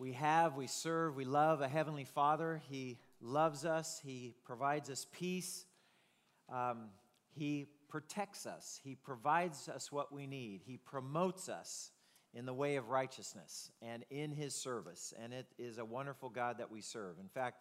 [0.00, 2.62] we have, we serve, we love a Heavenly Father.
[2.70, 5.66] He loves us, He provides us peace,
[6.50, 6.86] um,
[7.34, 11.90] He protects us, He provides us what we need, He promotes us
[12.32, 15.12] in the way of righteousness and in His service.
[15.22, 17.16] And it is a wonderful God that we serve.
[17.20, 17.60] In fact,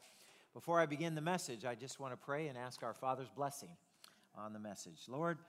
[0.54, 3.70] before I begin the message, I just want to pray and ask our Father's blessing
[4.34, 5.02] on the message.
[5.10, 5.40] Lord,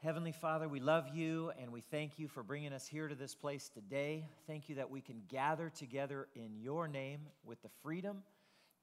[0.00, 3.34] Heavenly Father, we love you and we thank you for bringing us here to this
[3.34, 4.28] place today.
[4.46, 8.22] Thank you that we can gather together in your name with the freedom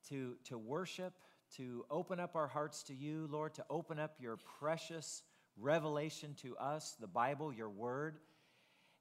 [0.10, 1.14] to, to worship,
[1.56, 5.24] to open up our hearts to you, Lord, to open up your precious
[5.56, 8.18] revelation to us, the Bible, your word.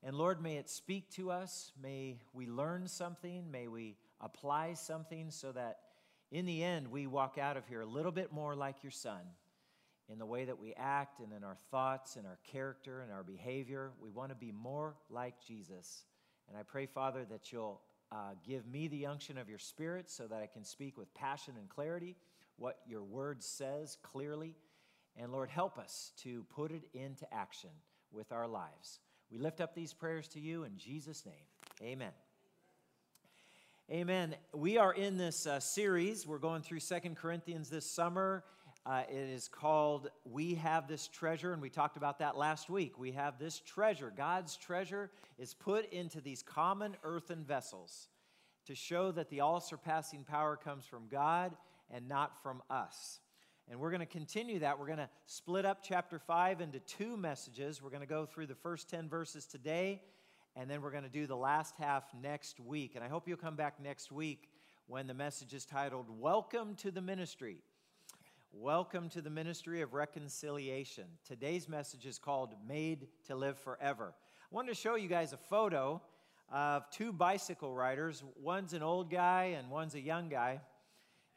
[0.05, 1.73] And Lord, may it speak to us.
[1.83, 3.51] May we learn something.
[3.51, 5.79] May we apply something so that
[6.31, 9.19] in the end we walk out of here a little bit more like your son
[10.11, 13.23] in the way that we act and in our thoughts and our character and our
[13.23, 13.93] behavior.
[14.01, 16.05] We want to be more like Jesus.
[16.49, 17.81] And I pray, Father, that you'll
[18.13, 21.55] uh, give me the unction of your Spirit so that I can speak with passion
[21.59, 22.17] and clarity
[22.57, 24.55] what your word says clearly.
[25.17, 27.71] And Lord, help us to put it into action
[28.13, 29.01] with our lives.
[29.31, 31.35] We lift up these prayers to you in Jesus' name.
[31.83, 32.13] Amen.
[33.91, 34.35] Amen.
[34.55, 36.27] We are in this uh, series.
[36.27, 38.45] We're going through Second Corinthians this summer
[38.87, 42.99] uh, it is called We Have This Treasure, and we talked about that last week.
[42.99, 44.13] We have this treasure.
[44.15, 48.09] God's treasure is put into these common earthen vessels
[48.67, 51.57] to show that the all surpassing power comes from God
[51.91, 53.21] and not from us.
[53.71, 54.79] And we're going to continue that.
[54.79, 57.81] We're going to split up chapter 5 into two messages.
[57.81, 60.03] We're going to go through the first 10 verses today,
[60.57, 62.97] and then we're going to do the last half next week.
[62.97, 64.51] And I hope you'll come back next week
[64.89, 67.63] when the message is titled Welcome to the Ministry.
[68.61, 71.05] Welcome to the Ministry of Reconciliation.
[71.27, 74.15] Today's message is called Made to Live Forever.
[74.15, 76.01] I wanted to show you guys a photo
[76.53, 78.23] of two bicycle riders.
[78.41, 80.61] One's an old guy and one's a young guy.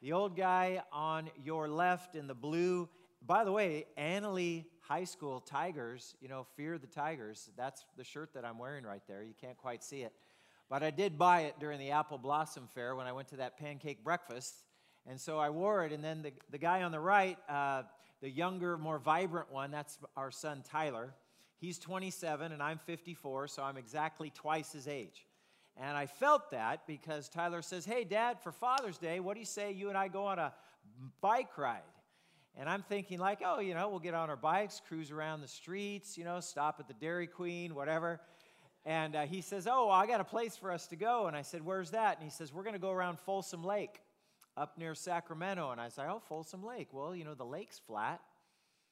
[0.00, 2.88] The old guy on your left in the blue,
[3.26, 7.50] by the way, Analy High School Tigers, you know, Fear the Tigers.
[7.56, 9.24] That's the shirt that I'm wearing right there.
[9.24, 10.12] You can't quite see it.
[10.70, 13.58] But I did buy it during the Apple Blossom Fair when I went to that
[13.58, 14.62] pancake breakfast
[15.08, 15.92] and so I wore it.
[15.92, 17.82] And then the, the guy on the right, uh,
[18.20, 21.14] the younger, more vibrant one, that's our son Tyler.
[21.58, 25.26] He's 27 and I'm 54, so I'm exactly twice his age.
[25.76, 29.46] And I felt that because Tyler says, Hey, Dad, for Father's Day, what do you
[29.46, 30.52] say you and I go on a
[31.20, 31.80] bike ride?
[32.56, 35.48] And I'm thinking, like, oh, you know, we'll get on our bikes, cruise around the
[35.48, 38.20] streets, you know, stop at the Dairy Queen, whatever.
[38.84, 41.28] And uh, he says, Oh, I got a place for us to go.
[41.28, 42.16] And I said, Where's that?
[42.16, 44.00] And he says, We're going to go around Folsom Lake
[44.58, 45.70] up near Sacramento.
[45.70, 46.88] And I say, Oh, Folsom Lake.
[46.92, 48.20] Well, you know, the lake's flat.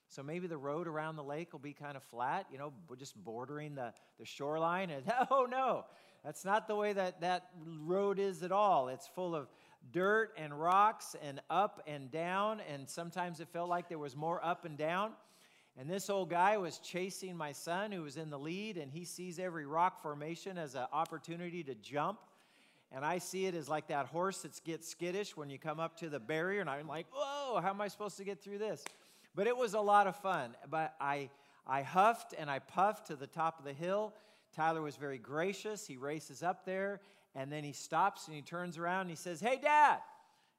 [0.09, 3.17] So maybe the road around the lake will be kind of flat, you know, just
[3.25, 4.91] bordering the, the shoreline.
[4.91, 5.85] And oh, no,
[6.25, 7.51] that's not the way that that
[7.81, 8.89] road is at all.
[8.89, 9.49] It's full of
[9.93, 12.61] dirt and rocks and up and down.
[12.73, 15.13] And sometimes it felt like there was more up and down.
[15.79, 19.05] And this old guy was chasing my son, who was in the lead, and he
[19.05, 22.19] sees every rock formation as an opportunity to jump.
[22.93, 25.99] And I see it as like that horse that gets skittish when you come up
[25.99, 28.85] to the barrier, and I'm like, whoa, how am I supposed to get through this?
[29.35, 30.55] But it was a lot of fun.
[30.71, 31.31] But I,
[31.67, 34.15] I huffed and I puffed to the top of the hill.
[34.55, 35.87] Tyler was very gracious.
[35.87, 37.01] He races up there,
[37.35, 39.99] and then he stops and he turns around and he says, Hey, Dad.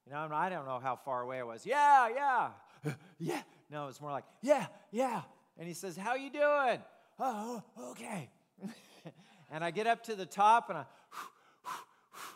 [0.06, 1.66] You know, I don't know how far away I was.
[1.66, 3.42] Yeah, yeah, yeah.
[3.70, 5.22] No, it's more like, yeah, yeah.
[5.58, 6.78] And he says, How you doing?
[7.18, 8.30] Oh, okay.
[9.50, 10.84] and I get up to the top and I,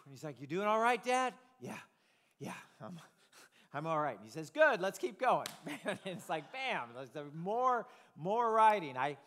[0.04, 1.34] and he's like, You doing all right, Dad?
[1.60, 1.76] Yeah,
[2.38, 2.98] yeah, I'm,
[3.74, 4.16] I'm all right.
[4.16, 5.46] And he says, Good, let's keep going.
[5.84, 6.88] and it's like, bam,
[7.34, 7.86] more,
[8.16, 8.96] more riding.
[8.96, 9.18] I, it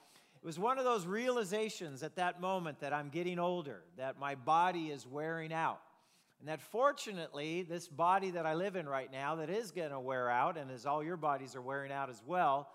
[0.43, 4.91] was one of those realizations at that moment that I'm getting older, that my body
[4.91, 5.79] is wearing out.
[6.39, 9.99] And that fortunately, this body that I live in right now, that is going to
[9.99, 12.69] wear out, and as all your bodies are wearing out as well,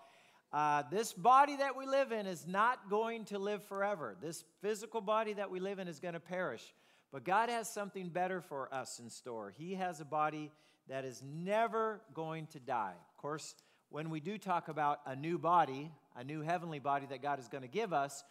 [0.51, 4.17] uh, this body that we live in is not going to live forever.
[4.21, 6.73] This physical body that we live in is going to perish.
[7.11, 9.53] But God has something better for us in store.
[9.57, 10.51] He has a body
[10.87, 12.93] that is never going to die.
[13.09, 13.55] Of course,
[13.89, 17.49] when we do talk about a new body, a new heavenly body that God is
[17.49, 18.23] going to give us,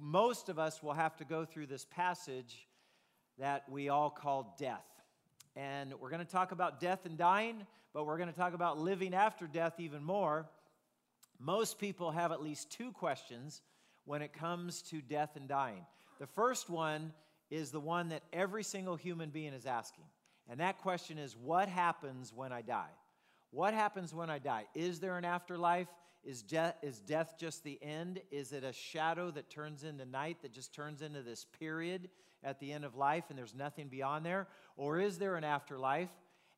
[0.00, 2.66] most of us will have to go through this passage
[3.38, 4.84] that we all call death.
[5.56, 8.78] And we're going to talk about death and dying, but we're going to talk about
[8.78, 10.46] living after death even more.
[11.38, 13.60] Most people have at least two questions
[14.04, 15.84] when it comes to death and dying.
[16.18, 17.12] The first one
[17.50, 20.04] is the one that every single human being is asking.
[20.48, 22.90] And that question is what happens when I die?
[23.50, 24.66] What happens when I die?
[24.74, 25.88] Is there an afterlife?
[26.24, 28.20] Is, de- is death just the end?
[28.30, 32.08] Is it a shadow that turns into night, that just turns into this period
[32.42, 34.48] at the end of life and there's nothing beyond there?
[34.76, 36.10] Or is there an afterlife?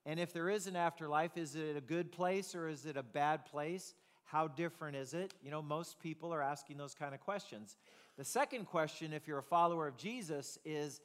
[0.05, 3.03] And if there is an afterlife, is it a good place or is it a
[3.03, 3.95] bad place?
[4.25, 5.35] How different is it?
[5.43, 7.77] You know, most people are asking those kind of questions.
[8.17, 11.03] The second question, if you're a follower of Jesus, is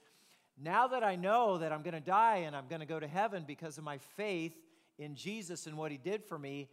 [0.58, 3.08] now that I know that I'm going to die and I'm going to go to
[3.08, 4.54] heaven because of my faith
[4.98, 6.70] in Jesus and what he did for me,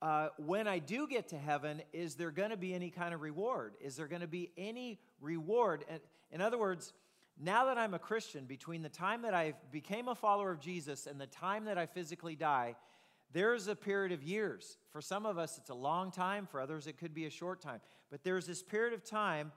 [0.00, 3.20] uh, when I do get to heaven, is there going to be any kind of
[3.20, 3.74] reward?
[3.80, 5.84] Is there going to be any reward?
[5.88, 5.98] And,
[6.30, 6.92] in other words,
[7.36, 11.08] now that I'm a Christian, between the time that I became a follower of Jesus
[11.08, 12.76] and the time that I physically die,
[13.32, 14.78] there's a period of years.
[14.90, 16.46] For some of us, it's a long time.
[16.46, 17.80] For others, it could be a short time.
[18.10, 19.52] But there's this period of time.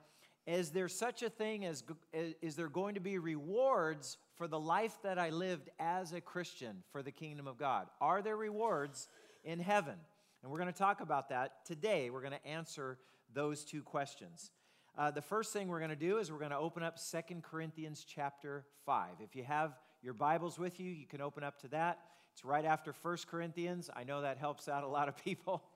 [0.46, 4.98] Is there such a thing as is there going to be rewards for the life
[5.04, 7.86] that I lived as a Christian for the kingdom of God?
[8.00, 9.08] Are there rewards
[9.44, 9.94] in heaven?
[10.42, 12.10] And we're going to talk about that today.
[12.10, 12.98] We're going to answer
[13.32, 14.50] those two questions.
[14.98, 17.44] Uh, the first thing we're going to do is we're going to open up Second
[17.44, 19.08] Corinthians chapter 5.
[19.20, 22.00] If you have your Bibles with you, you can open up to that.
[22.32, 23.90] It's right after First Corinthians.
[23.94, 25.62] I know that helps out a lot of people.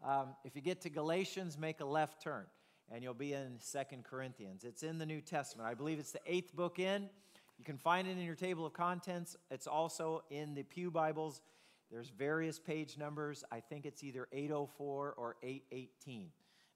[0.00, 2.44] Um, if you get to Galatians, make a left turn,
[2.88, 4.62] and you'll be in Second Corinthians.
[4.62, 5.68] It's in the New Testament.
[5.68, 7.10] I believe it's the eighth book in.
[7.58, 9.36] You can find it in your table of contents.
[9.50, 11.42] It's also in the Pew Bibles.
[11.90, 13.42] There's various page numbers.
[13.50, 16.30] I think it's either 804 or 818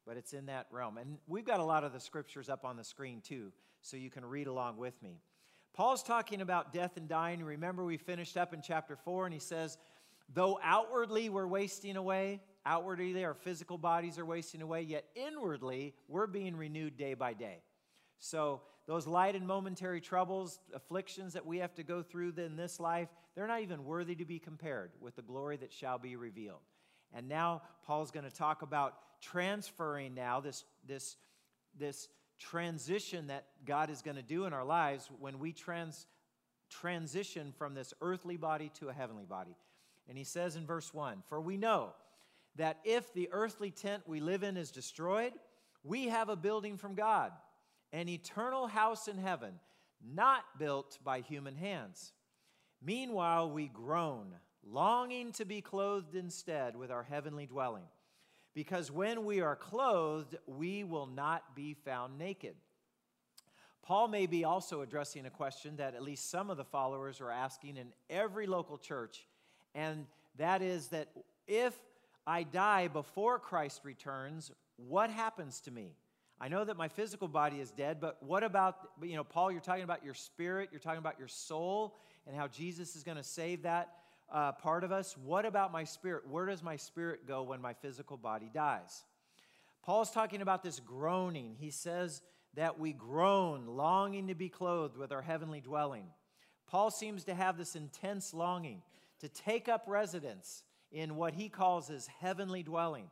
[0.06, 0.98] but it's in that realm.
[0.98, 4.10] And we've got a lot of the scriptures up on the screen too, so you
[4.10, 5.20] can read along with me.
[5.74, 7.42] Paul's talking about death and dying.
[7.42, 9.78] Remember, we finished up in chapter 4, and he says,
[10.34, 16.26] Though outwardly we're wasting away, outwardly our physical bodies are wasting away, yet inwardly we're
[16.26, 17.62] being renewed day by day.
[18.18, 22.80] So, those light and momentary troubles, afflictions that we have to go through in this
[22.80, 26.60] life, they're not even worthy to be compared with the glory that shall be revealed.
[27.14, 31.16] And now Paul's going to talk about transferring now this, this,
[31.78, 32.08] this
[32.42, 36.06] transition that God is going to do in our lives when we trans,
[36.68, 39.56] transition from this earthly body to a heavenly body.
[40.08, 41.92] And he says in verse 1 For we know
[42.56, 45.32] that if the earthly tent we live in is destroyed,
[45.84, 47.32] we have a building from God,
[47.92, 49.54] an eternal house in heaven,
[50.04, 52.12] not built by human hands.
[52.84, 54.34] Meanwhile, we groan,
[54.64, 57.84] longing to be clothed instead with our heavenly dwelling
[58.54, 62.54] because when we are clothed, we will not be found naked.
[63.82, 67.30] Paul may be also addressing a question that at least some of the followers are
[67.30, 69.26] asking in every local church,
[69.74, 70.06] and
[70.36, 71.08] that is that
[71.48, 71.74] if
[72.26, 75.96] I die before Christ returns, what happens to me?
[76.40, 79.60] I know that my physical body is dead, but what about, you know, Paul, you're
[79.60, 81.96] talking about your spirit, you're talking about your soul,
[82.26, 83.94] and how Jesus is going to save that
[84.32, 85.16] uh, part of us.
[85.16, 86.26] What about my spirit?
[86.28, 89.04] Where does my spirit go when my physical body dies?
[89.84, 91.54] Paul's talking about this groaning.
[91.58, 92.22] He says
[92.54, 96.04] that we groan, longing to be clothed with our heavenly dwelling.
[96.66, 98.82] Paul seems to have this intense longing
[99.20, 103.10] to take up residence in what he calls his heavenly dwelling.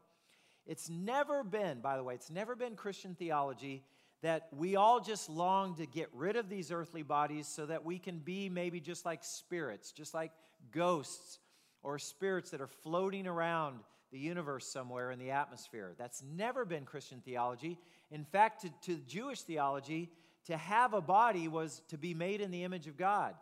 [0.67, 3.82] It's never been, by the way, it's never been Christian theology
[4.22, 7.99] that we all just long to get rid of these earthly bodies so that we
[7.99, 10.31] can be maybe just like spirits, just like
[10.73, 11.39] ghosts
[11.83, 13.81] or spirits that are floating around
[14.12, 15.95] the universe somewhere in the atmosphere.
[15.99, 17.79] That's never been Christian theology.
[18.11, 20.11] In fact, to, to Jewish theology,
[20.47, 23.34] to have a body was to be made in the image of God.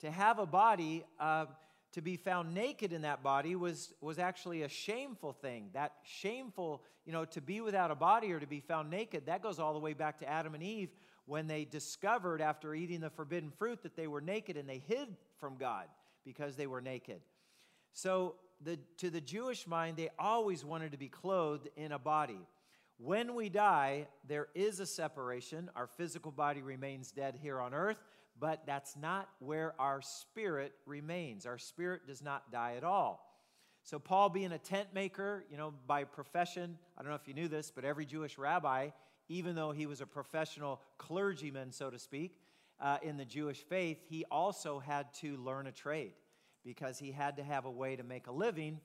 [0.00, 1.46] To have a body, uh,
[1.92, 5.70] to be found naked in that body was, was actually a shameful thing.
[5.74, 9.42] That shameful, you know, to be without a body or to be found naked, that
[9.42, 10.90] goes all the way back to Adam and Eve
[11.26, 15.08] when they discovered after eating the forbidden fruit that they were naked and they hid
[15.38, 15.86] from God
[16.24, 17.20] because they were naked.
[17.92, 22.46] So, the, to the Jewish mind, they always wanted to be clothed in a body.
[22.98, 25.70] When we die, there is a separation.
[25.74, 27.96] Our physical body remains dead here on earth,
[28.38, 31.46] but that's not where our spirit remains.
[31.46, 33.26] Our spirit does not die at all.
[33.82, 37.34] So, Paul, being a tent maker, you know, by profession, I don't know if you
[37.34, 38.90] knew this, but every Jewish rabbi,
[39.28, 42.36] even though he was a professional clergyman, so to speak,
[42.80, 46.12] uh, in the Jewish faith, he also had to learn a trade
[46.64, 48.80] because he had to have a way to make a living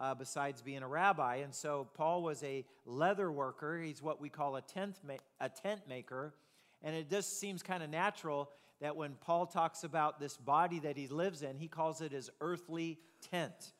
[0.00, 1.36] uh, besides being a rabbi.
[1.36, 3.78] And so Paul was a leather worker.
[3.78, 6.34] He's what we call a tent, ma- a tent maker.
[6.82, 10.96] And it just seems kind of natural that when Paul talks about this body that
[10.96, 12.98] he lives in, he calls it his earthly
[13.30, 13.72] tent.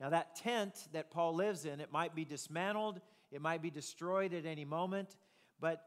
[0.00, 4.34] Now, that tent that Paul lives in, it might be dismantled, it might be destroyed
[4.34, 5.16] at any moment,
[5.60, 5.82] but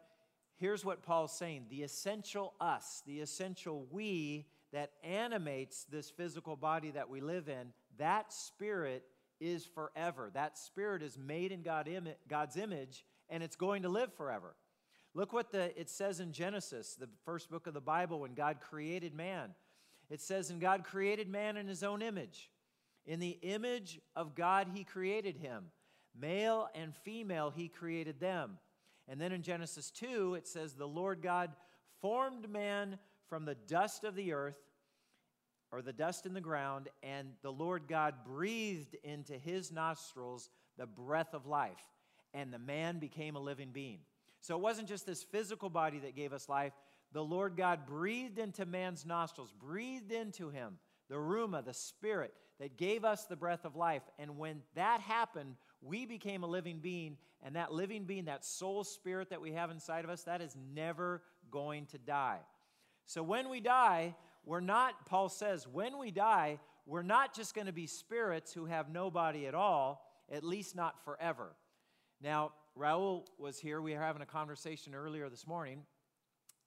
[0.58, 6.92] here's what Paul's saying the essential us, the essential we that animates this physical body
[6.92, 9.06] that we live in, that spirit
[9.40, 10.30] is forever.
[10.34, 14.56] That spirit is made in God Im- God's image and it's going to live forever.
[15.14, 18.58] Look what the, it says in Genesis, the first book of the Bible, when God
[18.60, 19.52] created man.
[20.10, 22.50] It says, And God created man in his own image.
[23.06, 25.66] In the image of God, he created him.
[26.20, 28.58] Male and female, he created them.
[29.08, 31.52] And then in Genesis 2, it says, The Lord God
[32.02, 34.58] formed man from the dust of the earth,
[35.72, 40.86] or the dust in the ground, and the Lord God breathed into his nostrils the
[40.86, 41.82] breath of life,
[42.34, 44.00] and the man became a living being.
[44.42, 46.74] So it wasn't just this physical body that gave us life.
[47.12, 50.78] The Lord God breathed into man's nostrils, breathed into him
[51.10, 54.04] the Ruach, the Spirit that gave us the breath of life.
[54.20, 57.18] And when that happened, we became a living being.
[57.44, 60.56] And that living being, that soul spirit that we have inside of us, that is
[60.74, 62.40] never going to die.
[63.06, 67.68] So when we die, we're not, Paul says, when we die, we're not just going
[67.68, 71.56] to be spirits who have no body at all, at least not forever.
[72.22, 73.82] Now, Raul was here.
[73.82, 75.84] We were having a conversation earlier this morning,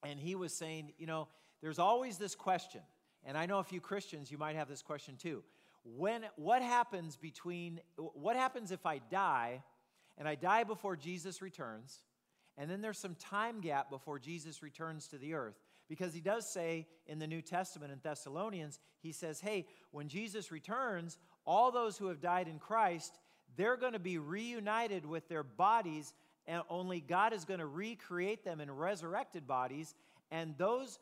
[0.05, 1.29] and he was saying, you know,
[1.63, 2.81] there's always this question,
[3.25, 5.43] and I know a few Christians, you might have this question too.
[5.85, 9.63] When, what happens between, what happens if I die
[10.19, 12.01] and I die before Jesus returns,
[12.59, 15.59] and then there's some time gap before Jesus returns to the earth?
[15.89, 20.53] Because he does say in the New Testament in Thessalonians, he says, hey, when Jesus
[20.53, 23.19] returns, all those who have died in Christ,
[23.57, 26.15] they're going to be reunited with their bodies,
[26.47, 29.95] and only God is going to recreate them in resurrected bodies.
[30.31, 31.01] And those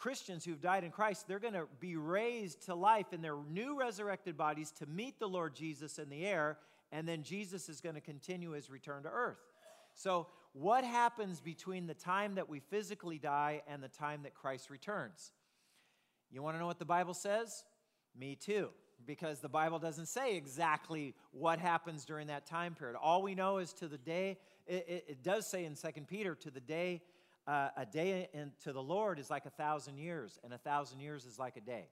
[0.00, 3.78] Christians who've died in Christ, they're going to be raised to life in their new
[3.78, 6.56] resurrected bodies to meet the Lord Jesus in the air,
[6.90, 9.36] and then Jesus is going to continue his return to earth.
[9.94, 14.70] So, what happens between the time that we physically die and the time that Christ
[14.70, 15.32] returns?
[16.32, 17.62] You want to know what the Bible says?
[18.18, 18.70] Me too
[19.06, 22.96] because the Bible doesn't say exactly what happens during that time period.
[23.00, 26.34] All we know is to the day, it, it, it does say in 2 Peter,
[26.34, 27.02] to the day,
[27.46, 31.00] uh, a day in, to the Lord is like a thousand years, and a thousand
[31.00, 31.88] years is like a day.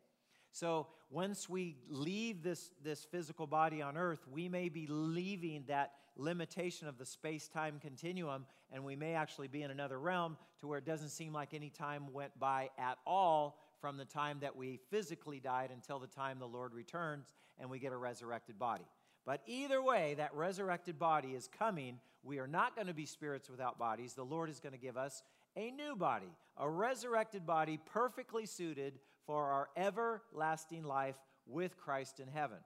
[0.53, 5.93] So once we leave this, this physical body on earth, we may be leaving that
[6.17, 10.67] limitation of the space time continuum, and we may actually be in another realm to
[10.67, 14.57] where it doesn't seem like any time went by at all from the time that
[14.57, 18.85] we physically died until the time the Lord returns and we get a resurrected body.
[19.25, 22.01] But either way, that resurrected body is coming.
[22.23, 24.15] We are not going to be spirits without bodies.
[24.15, 25.23] The Lord is going to give us
[25.59, 32.29] a new body, a resurrected body perfectly suited for our everlasting life with Christ in
[32.29, 32.59] heaven.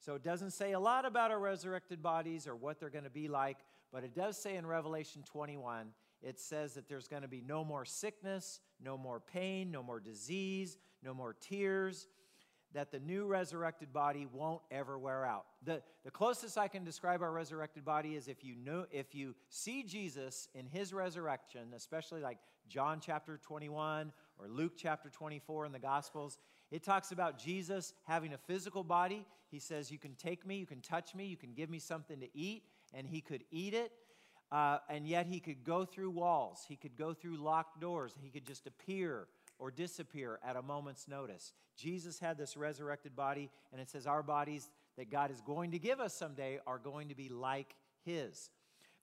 [0.00, 3.10] So it doesn't say a lot about our resurrected bodies or what they're going to
[3.10, 3.58] be like,
[3.92, 5.92] but it does say in Revelation 21
[6.22, 10.00] it says that there's going to be no more sickness, no more pain, no more
[10.00, 12.08] disease, no more tears,
[12.76, 15.46] that the new resurrected body won't ever wear out.
[15.64, 19.34] The, the closest I can describe our resurrected body is if you know if you
[19.48, 22.36] see Jesus in his resurrection, especially like
[22.68, 26.36] John chapter 21 or Luke chapter 24 in the Gospels,
[26.70, 29.24] it talks about Jesus having a physical body.
[29.50, 32.20] He says, You can take me, you can touch me, you can give me something
[32.20, 33.90] to eat, and he could eat it.
[34.52, 38.28] Uh, and yet he could go through walls, he could go through locked doors, he
[38.28, 39.28] could just appear
[39.58, 41.52] or disappear at a moment's notice.
[41.76, 45.78] Jesus had this resurrected body, and it says our bodies that God is going to
[45.78, 48.50] give us someday are going to be like his.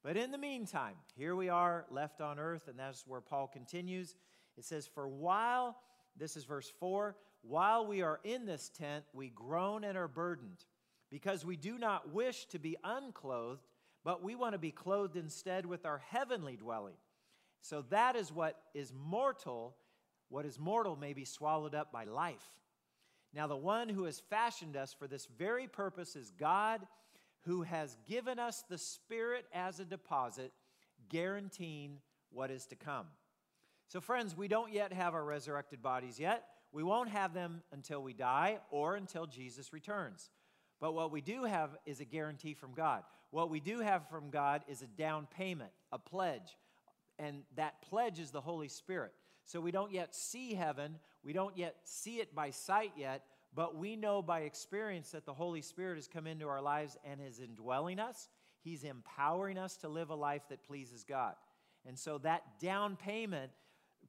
[0.03, 4.15] But in the meantime, here we are left on earth, and that's where Paul continues.
[4.57, 5.77] It says, For while,
[6.17, 10.65] this is verse 4, while we are in this tent, we groan and are burdened,
[11.09, 13.67] because we do not wish to be unclothed
[14.03, 16.95] but we want to be clothed instead with our heavenly dwelling.
[17.61, 19.75] So that is what is mortal.
[20.33, 22.49] What is mortal may be swallowed up by life.
[23.35, 26.81] Now, the one who has fashioned us for this very purpose is God,
[27.41, 30.51] who has given us the Spirit as a deposit,
[31.07, 31.99] guaranteeing
[32.31, 33.05] what is to come.
[33.89, 36.47] So, friends, we don't yet have our resurrected bodies yet.
[36.71, 40.31] We won't have them until we die or until Jesus returns.
[40.81, 43.03] But what we do have is a guarantee from God.
[43.29, 46.57] What we do have from God is a down payment, a pledge.
[47.19, 49.13] And that pledge is the Holy Spirit.
[49.45, 53.75] So we don't yet see heaven, we don't yet see it by sight yet, but
[53.75, 57.39] we know by experience that the Holy Spirit has come into our lives and is
[57.39, 58.29] indwelling us.
[58.61, 61.35] He's empowering us to live a life that pleases God.
[61.85, 63.51] And so that down payment,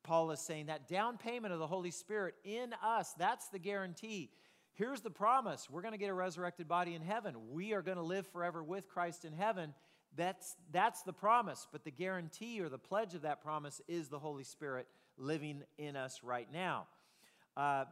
[0.04, 4.30] Paul is saying, that down payment of the Holy Spirit in us, that's the guarantee
[4.74, 7.34] Here's the promise we're going to get a resurrected body in heaven.
[7.52, 9.72] We are going to live forever with Christ in heaven.
[10.16, 14.18] That's, that's the promise, but the guarantee or the pledge of that promise is the
[14.18, 16.86] Holy Spirit living in us right now.
[17.56, 17.84] Uh,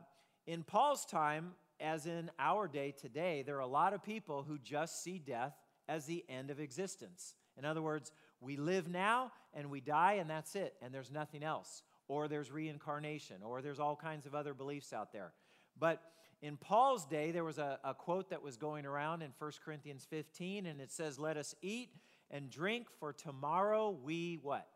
[0.47, 4.59] in Paul's time, as in our day today, there are a lot of people who
[4.59, 5.55] just see death
[5.89, 7.35] as the end of existence.
[7.59, 11.43] In other words, we live now and we die and that's it, and there's nothing
[11.43, 11.83] else.
[12.09, 15.33] Or there's reincarnation, or there's all kinds of other beliefs out there.
[15.79, 16.03] But
[16.43, 20.05] in Paul's day, there was a, a quote that was going around in 1 Corinthians
[20.11, 21.91] 15, and it says, Let us eat
[22.31, 24.67] and drink, for tomorrow we what?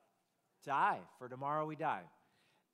[0.64, 0.98] Die.
[1.18, 2.02] For tomorrow we die.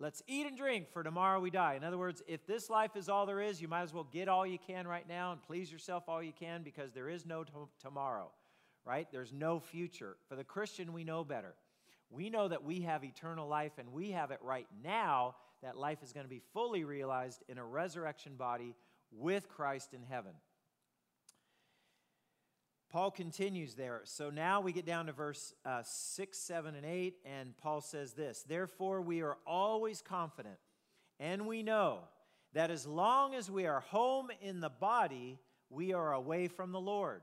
[0.03, 1.75] Let's eat and drink, for tomorrow we die.
[1.75, 4.27] In other words, if this life is all there is, you might as well get
[4.27, 7.45] all you can right now and please yourself all you can because there is no
[7.45, 8.29] t- tomorrow,
[8.85, 9.07] right?
[9.13, 10.17] There's no future.
[10.29, 11.55] For the Christian, we know better.
[12.11, 15.37] We know that we have eternal life and we have it right now.
[15.63, 18.75] That life is going to be fully realized in a resurrection body
[19.13, 20.33] with Christ in heaven.
[22.93, 24.03] Paul continues there.
[24.05, 28.13] So now we get down to verse uh, 6, 7, and 8, and Paul says
[28.13, 30.59] this Therefore, we are always confident,
[31.19, 32.01] and we know
[32.53, 35.39] that as long as we are home in the body,
[35.71, 37.23] we are away from the Lord.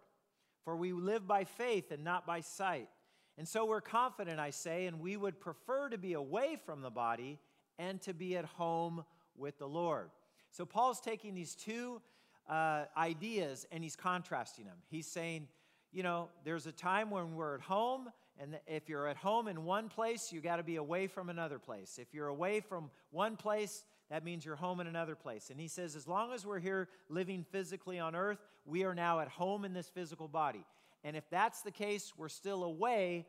[0.65, 2.89] For we live by faith and not by sight.
[3.37, 6.89] And so we're confident, I say, and we would prefer to be away from the
[6.89, 7.37] body
[7.77, 9.05] and to be at home
[9.37, 10.09] with the Lord.
[10.49, 12.01] So Paul's taking these two
[12.49, 14.77] uh, ideas and he's contrasting them.
[14.89, 15.47] He's saying,
[15.91, 19.65] you know, there's a time when we're at home, and if you're at home in
[19.65, 21.97] one place, you got to be away from another place.
[21.99, 25.49] If you're away from one place, that means you're home in another place.
[25.49, 29.19] And he says, as long as we're here living physically on earth, we are now
[29.19, 30.65] at home in this physical body.
[31.03, 33.25] And if that's the case, we're still away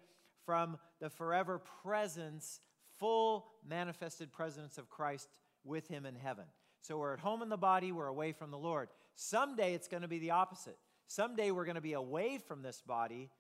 [0.47, 2.61] from the forever presence,
[2.99, 5.29] full manifested presence of Christ
[5.65, 6.45] with him in heaven.
[6.83, 8.89] So we're at home in the body, we're away from the Lord.
[9.15, 10.79] Someday it's going to be the opposite.
[11.11, 13.31] Someday we're going to be away from this body,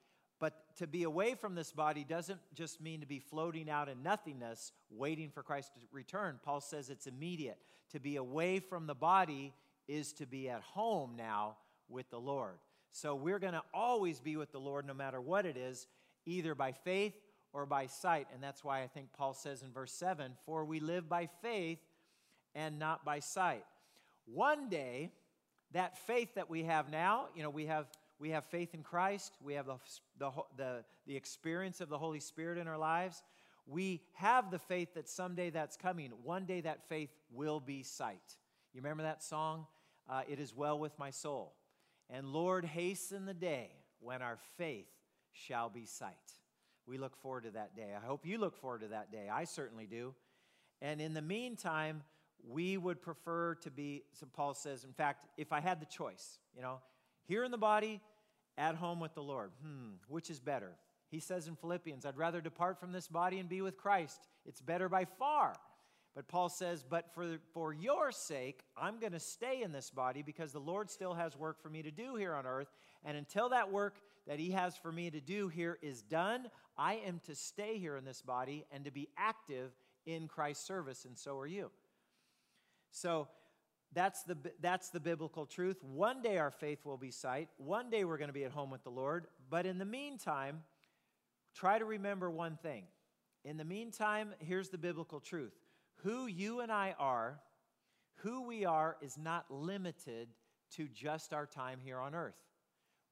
[0.41, 4.03] but to be away from this body doesn't just mean to be floating out in
[4.03, 6.41] nothingness, waiting for Christ to return.
[6.43, 7.59] Paul says it's immediate.
[7.91, 9.55] To be away from the body
[9.87, 11.59] is to be at home now
[11.89, 12.59] with the Lord.
[12.91, 15.87] So we're going to always be with the Lord no matter what it is,
[16.27, 17.15] either by faith
[17.53, 18.27] or by sight.
[18.35, 21.79] And that's why I think Paul says in verse 7 For we live by faith
[22.53, 23.65] and not by sight.
[24.27, 25.13] One day,
[25.73, 27.87] that faith that we have now, you know, we have,
[28.19, 29.77] we have faith in Christ, we have the,
[30.19, 33.23] the, the, the experience of the Holy Spirit in our lives.
[33.67, 36.11] We have the faith that someday that's coming.
[36.25, 38.37] One day that faith will be sight.
[38.73, 39.67] You remember that song?
[40.09, 41.55] Uh, it is well with my soul.
[42.09, 44.89] And Lord, hasten the day when our faith
[45.33, 46.15] shall be sight.
[46.87, 47.95] We look forward to that day.
[47.97, 49.29] I hope you look forward to that day.
[49.33, 50.15] I certainly do.
[50.83, 52.03] And in the meantime,
[52.49, 56.39] we would prefer to be, so Paul says, in fact, if I had the choice,
[56.55, 56.79] you know,
[57.27, 58.01] here in the body,
[58.59, 60.73] at home with the Lord, hmm, which is better?
[61.09, 64.29] He says in Philippians, I'd rather depart from this body and be with Christ.
[64.47, 65.55] It's better by far.
[66.15, 70.23] But Paul says, But for, for your sake, I'm going to stay in this body
[70.23, 72.69] because the Lord still has work for me to do here on earth.
[73.05, 76.95] And until that work that He has for me to do here is done, I
[77.07, 79.73] am to stay here in this body and to be active
[80.07, 81.71] in Christ's service, and so are you.
[82.91, 83.29] So
[83.93, 85.83] that's the, that's the biblical truth.
[85.83, 87.49] One day our faith will be sight.
[87.59, 89.27] One day we're going to be at home with the Lord.
[89.49, 90.63] But in the meantime,
[91.55, 92.85] try to remember one thing.
[93.45, 95.55] In the meantime, here's the biblical truth
[96.03, 97.41] who you and I are,
[98.17, 100.29] who we are, is not limited
[100.77, 102.37] to just our time here on earth.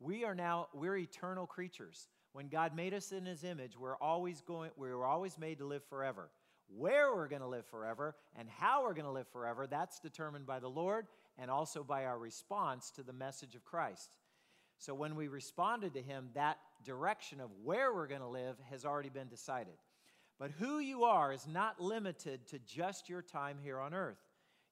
[0.00, 2.08] We are now, we're eternal creatures.
[2.32, 5.66] When God made us in his image, we're always going, we were always made to
[5.66, 6.30] live forever.
[6.76, 10.46] Where we're going to live forever and how we're going to live forever, that's determined
[10.46, 11.06] by the Lord
[11.38, 14.16] and also by our response to the message of Christ.
[14.78, 18.84] So when we responded to Him, that direction of where we're going to live has
[18.84, 19.74] already been decided.
[20.38, 24.18] But who you are is not limited to just your time here on earth.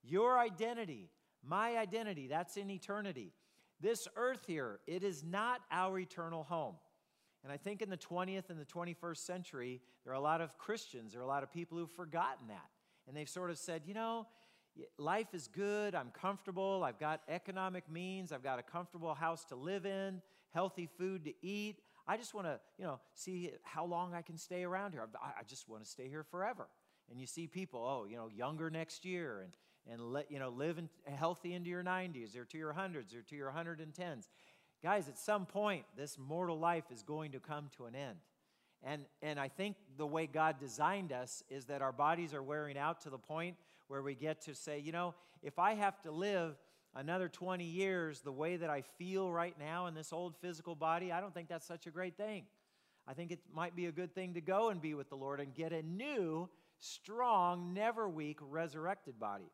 [0.04, 1.10] Your identity,
[1.44, 3.32] my identity, that's in eternity.
[3.80, 6.76] This earth here, it is not our eternal home.
[7.46, 10.58] And I think in the 20th and the 21st century, there are a lot of
[10.58, 12.70] Christians, there are a lot of people who've forgotten that.
[13.06, 14.26] And they've sort of said, you know,
[14.98, 19.54] life is good, I'm comfortable, I've got economic means, I've got a comfortable house to
[19.54, 20.22] live in,
[20.54, 21.82] healthy food to eat.
[22.08, 25.06] I just want to, you know, see how long I can stay around here.
[25.22, 26.66] I just want to stay here forever.
[27.12, 29.52] And you see people, oh, you know, younger next year and,
[29.92, 33.22] and let, you know, live in, healthy into your 90s or to your hundreds or
[33.22, 34.26] to your 110s.
[34.82, 38.18] Guys, at some point, this mortal life is going to come to an end.
[38.82, 42.78] And, and I think the way God designed us is that our bodies are wearing
[42.78, 43.56] out to the point
[43.88, 46.56] where we get to say, you know, if I have to live
[46.94, 51.10] another 20 years the way that I feel right now in this old physical body,
[51.12, 52.44] I don't think that's such a great thing.
[53.08, 55.40] I think it might be a good thing to go and be with the Lord
[55.40, 59.50] and get a new, strong, never weak, resurrected body.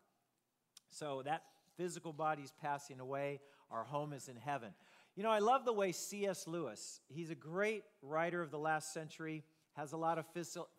[0.90, 1.42] So that
[1.76, 4.70] physical bodies passing away, our home is in heaven.
[5.14, 6.46] You know, I love the way C.S.
[6.46, 9.44] Lewis, he's a great writer of the last century,
[9.74, 10.24] has a lot of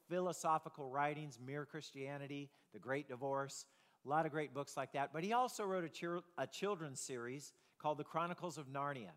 [0.09, 3.65] philosophical writings, Mere Christianity, The Great Divorce,
[4.03, 5.11] a lot of great books like that.
[5.13, 9.11] But he also wrote a, a children's series called The Chronicles of Narnia.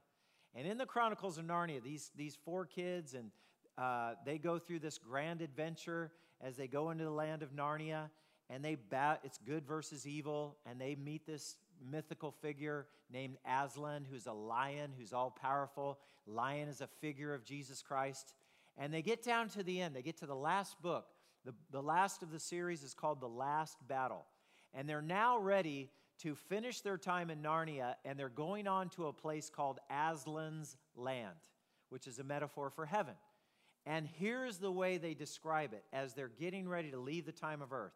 [0.55, 3.31] And in the Chronicles of Narnia, these, these four kids, and
[3.79, 8.11] uh, they go through this grand adventure as they go into the land of Narnia,
[8.51, 11.57] and they bat, it's good versus evil, and they meet this
[11.91, 15.99] mythical figure named Aslan, who's a lion, who's all powerful.
[16.27, 18.35] Lion is a figure of Jesus Christ.
[18.77, 21.07] And they get down to the end, they get to the last book.
[21.45, 24.25] The, the last of the series is called The Last Battle.
[24.75, 29.07] And they're now ready to finish their time in Narnia, and they're going on to
[29.07, 31.37] a place called Aslan's Land,
[31.91, 33.15] which is a metaphor for heaven.
[33.85, 37.63] And here's the way they describe it as they're getting ready to leave the time
[37.63, 37.95] of earth.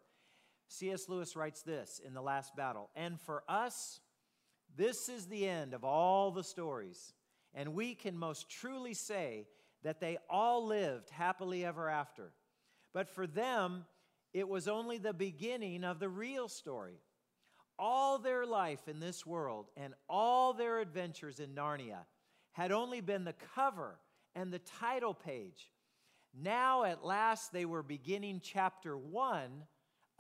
[0.71, 1.09] C.S.
[1.09, 3.99] Lewis writes this in The Last Battle And for us,
[4.77, 7.13] this is the end of all the stories,
[7.53, 9.49] and we can most truly say
[9.83, 12.33] that they all lived happily ever after.
[12.95, 13.85] But for them,
[14.33, 17.01] it was only the beginning of the real story.
[17.77, 22.05] All their life in this world and all their adventures in Narnia
[22.53, 23.99] had only been the cover
[24.37, 25.73] and the title page.
[26.33, 29.65] Now, at last, they were beginning chapter one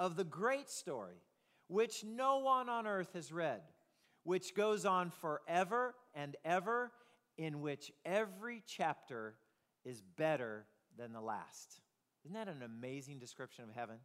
[0.00, 1.20] of the great story,
[1.68, 3.60] which no one on earth has read,
[4.24, 6.90] which goes on forever and ever,
[7.36, 9.34] in which every chapter
[9.84, 10.64] is better
[10.96, 11.82] than the last.
[12.24, 13.96] Isn't that an amazing description of heaven?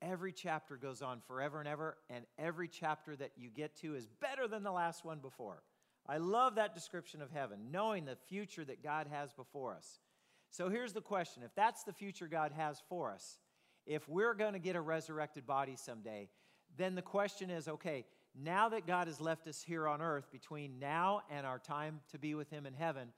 [0.00, 4.08] Every chapter goes on forever and ever, and every chapter that you get to is
[4.22, 5.62] better than the last one before.
[6.08, 10.00] I love that description of heaven, knowing the future that God has before us.
[10.48, 13.38] So here's the question if that's the future God has for us,
[13.86, 16.28] if we're going to get a resurrected body someday,
[16.76, 20.78] then the question is okay, now that God has left us here on earth between
[20.78, 23.08] now and our time to be with Him in heaven,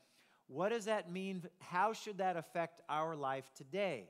[0.48, 1.42] what does that mean?
[1.60, 4.08] How should that affect our life today?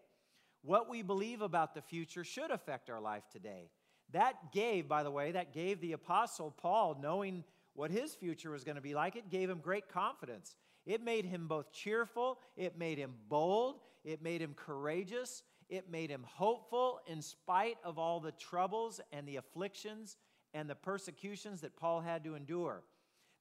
[0.62, 3.71] What we believe about the future should affect our life today.
[4.12, 8.64] That gave, by the way, that gave the Apostle Paul, knowing what his future was
[8.64, 10.57] going to be like, it gave him great confidence.
[10.85, 16.11] It made him both cheerful, it made him bold, it made him courageous, it made
[16.11, 20.16] him hopeful in spite of all the troubles and the afflictions
[20.55, 22.83] and the persecutions that Paul had to endure.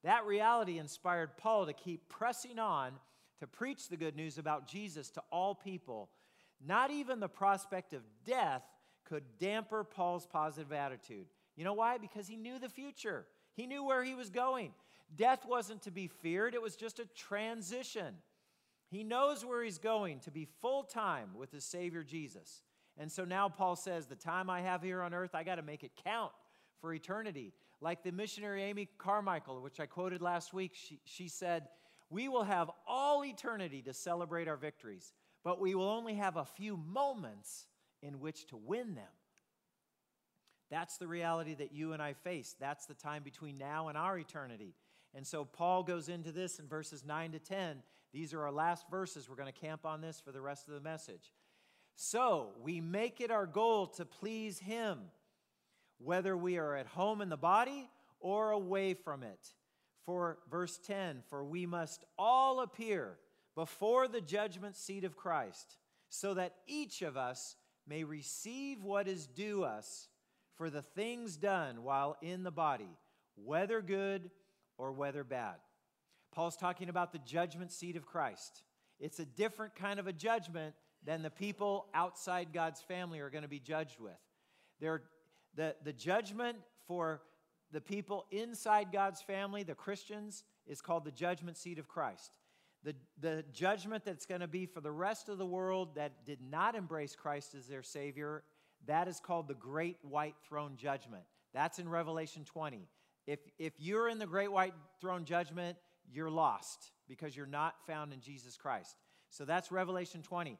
[0.03, 2.93] That reality inspired Paul to keep pressing on
[3.39, 6.09] to preach the good news about Jesus to all people.
[6.65, 8.63] Not even the prospect of death
[9.03, 11.27] could damper Paul's positive attitude.
[11.55, 11.97] You know why?
[11.97, 14.73] Because he knew the future, he knew where he was going.
[15.15, 18.15] Death wasn't to be feared, it was just a transition.
[18.95, 22.61] He knows where he's going to be full time with his Savior Jesus.
[22.97, 25.61] And so now Paul says, The time I have here on earth, I got to
[25.61, 26.31] make it count
[26.79, 27.51] for eternity.
[27.81, 31.67] Like the missionary Amy Carmichael, which I quoted last week, she, she said,
[32.09, 35.11] We will have all eternity to celebrate our victories,
[35.43, 37.67] but we will only have a few moments
[38.01, 39.11] in which to win them.
[40.71, 42.55] That's the reality that you and I face.
[42.61, 44.73] That's the time between now and our eternity.
[45.13, 47.83] And so Paul goes into this in verses 9 to 10
[48.15, 49.29] these are our last verses.
[49.29, 51.33] We're going to camp on this for the rest of the message.
[51.95, 54.99] So, we make it our goal to please Him,
[55.97, 57.89] whether we are at home in the body
[58.21, 59.53] or away from it.
[60.05, 63.17] For verse 10 For we must all appear
[63.53, 69.27] before the judgment seat of Christ, so that each of us may receive what is
[69.27, 70.07] due us
[70.55, 72.97] for the things done while in the body,
[73.35, 74.31] whether good
[74.77, 75.55] or whether bad.
[76.35, 78.63] Paul's talking about the judgment seat of Christ.
[78.99, 83.43] It's a different kind of a judgment than the people outside God's family are going
[83.43, 84.13] to be judged with.
[85.55, 87.21] The, the judgment for
[87.71, 92.37] the people inside God's family, the Christians, is called the judgment seat of Christ.
[92.83, 96.39] The, the judgment that's going to be for the rest of the world that did
[96.41, 98.43] not embrace Christ as their Savior,
[98.85, 101.23] that is called the great white throne judgment.
[101.53, 102.87] That's in Revelation 20.
[103.25, 105.77] If, if you're in the great white throne judgment,
[106.11, 108.95] you're lost because you're not found in Jesus Christ.
[109.29, 110.57] So that's Revelation 20.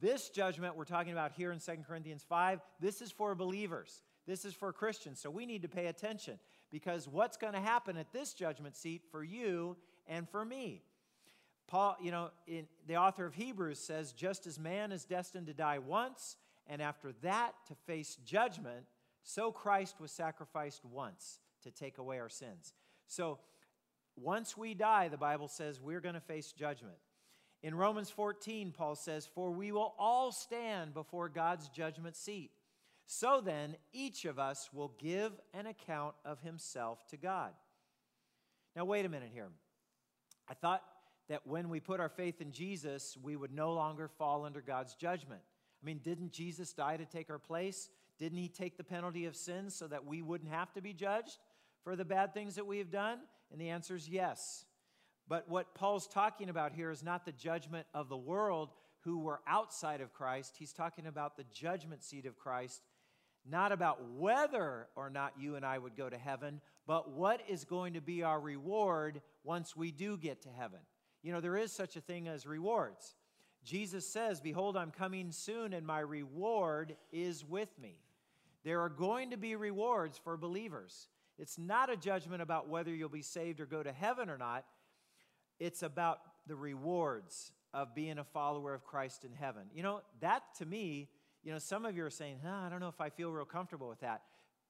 [0.00, 4.02] This judgment we're talking about here in 2 Corinthians 5, this is for believers.
[4.26, 5.18] This is for Christians.
[5.20, 6.38] So we need to pay attention
[6.70, 10.82] because what's going to happen at this judgment seat for you and for me?
[11.66, 15.54] Paul, you know, in, the author of Hebrews says, just as man is destined to
[15.54, 18.84] die once, and after that to face judgment,
[19.22, 22.72] so Christ was sacrificed once to take away our sins.
[23.06, 23.38] So
[24.22, 26.96] once we die, the Bible says we're going to face judgment.
[27.62, 32.50] In Romans 14, Paul says, For we will all stand before God's judgment seat.
[33.06, 37.52] So then, each of us will give an account of himself to God.
[38.76, 39.48] Now, wait a minute here.
[40.48, 40.82] I thought
[41.28, 44.94] that when we put our faith in Jesus, we would no longer fall under God's
[44.94, 45.40] judgment.
[45.82, 47.90] I mean, didn't Jesus die to take our place?
[48.18, 51.38] Didn't he take the penalty of sin so that we wouldn't have to be judged
[51.84, 53.18] for the bad things that we have done?
[53.50, 54.64] And the answer is yes.
[55.28, 59.40] But what Paul's talking about here is not the judgment of the world who were
[59.46, 60.56] outside of Christ.
[60.58, 62.82] He's talking about the judgment seat of Christ,
[63.48, 67.64] not about whether or not you and I would go to heaven, but what is
[67.64, 70.80] going to be our reward once we do get to heaven.
[71.22, 73.14] You know, there is such a thing as rewards.
[73.64, 77.96] Jesus says, Behold, I'm coming soon, and my reward is with me.
[78.64, 81.08] There are going to be rewards for believers.
[81.38, 84.64] It's not a judgment about whether you'll be saved or go to heaven or not.
[85.60, 89.62] It's about the rewards of being a follower of Christ in heaven.
[89.72, 91.08] You know, that to me,
[91.42, 93.44] you know, some of you are saying, huh, I don't know if I feel real
[93.44, 94.22] comfortable with that.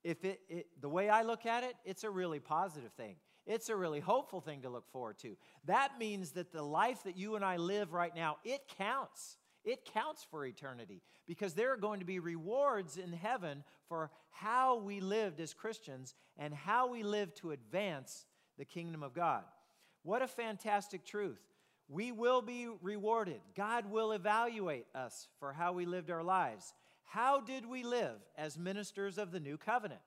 [0.04, 3.16] If it, it, the way I look at it, it's a really positive thing.
[3.46, 5.36] It's a really hopeful thing to look forward to.
[5.64, 9.38] That means that the life that you and I live right now, it counts.
[9.64, 14.78] It counts for eternity because there are going to be rewards in heaven for how
[14.78, 19.42] we lived as Christians and how we live to advance the kingdom of God.
[20.02, 21.40] What a fantastic truth.
[21.88, 23.40] We will be rewarded.
[23.56, 26.74] God will evaluate us for how we lived our lives.
[27.04, 30.02] How did we live as ministers of the new covenant?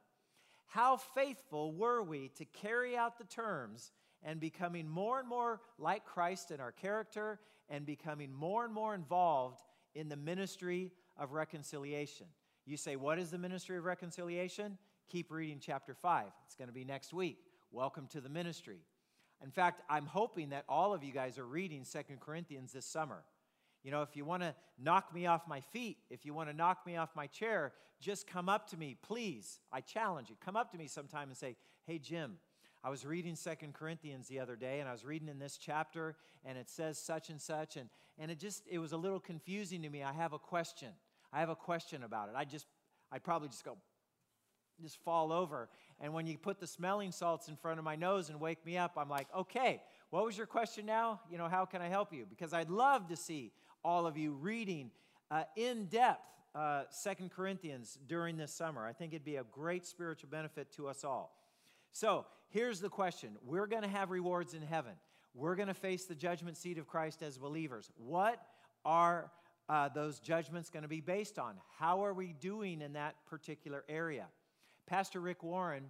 [0.67, 3.91] How faithful were we to carry out the terms
[4.23, 7.39] and becoming more and more like Christ in our character
[7.71, 9.61] and becoming more and more involved
[9.95, 12.27] in the ministry of reconciliation?
[12.65, 14.77] You say, What is the ministry of reconciliation?
[15.07, 16.25] Keep reading chapter 5.
[16.45, 17.39] It's going to be next week.
[17.71, 18.81] Welcome to the ministry.
[19.43, 23.23] In fact, I'm hoping that all of you guys are reading Second Corinthians this summer.
[23.83, 26.55] You know, if you want to knock me off my feet, if you want to
[26.55, 29.59] knock me off my chair, just come up to me, please.
[29.71, 30.35] I challenge you.
[30.43, 31.55] Come up to me sometime and say,
[31.85, 32.37] Hey, Jim,
[32.83, 36.15] I was reading Second Corinthians the other day, and I was reading in this chapter,
[36.43, 39.83] and it says such and such, and, and it just, it was a little confusing
[39.83, 40.01] to me.
[40.01, 40.89] I have a question.
[41.31, 42.35] I have a question about it.
[42.35, 42.65] I just,
[43.11, 43.77] I'd probably just go,
[44.81, 45.69] just fall over.
[45.99, 48.77] And when you put the smelling salts in front of my nose and wake me
[48.77, 51.21] up, I'm like, okay, what was your question now?
[51.29, 52.25] You know, how can I help you?
[52.27, 53.51] Because I'd love to see
[53.83, 54.89] all of you reading
[55.29, 58.85] uh, in depth uh, Second Corinthians during this summer.
[58.85, 61.37] I think it'd be a great spiritual benefit to us all.
[61.91, 64.93] So here's the question We're going to have rewards in heaven.
[65.33, 67.89] We're going to face the judgment seat of Christ as believers.
[67.95, 68.41] What
[68.83, 69.31] are
[69.69, 71.55] uh, those judgments going to be based on?
[71.79, 74.27] How are we doing in that particular area?
[74.87, 75.85] Pastor Rick Warren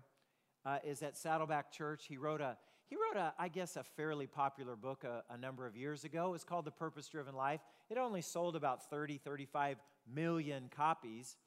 [0.65, 2.05] uh, is at Saddleback Church.
[2.07, 2.57] He wrote a
[2.91, 6.27] he wrote, a, I guess, a fairly popular book a, a number of years ago.
[6.27, 7.61] It was called The Purpose Driven Life.
[7.89, 9.77] It only sold about 30, 35
[10.13, 11.37] million copies.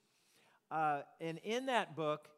[0.70, 2.31] Uh, and in that book,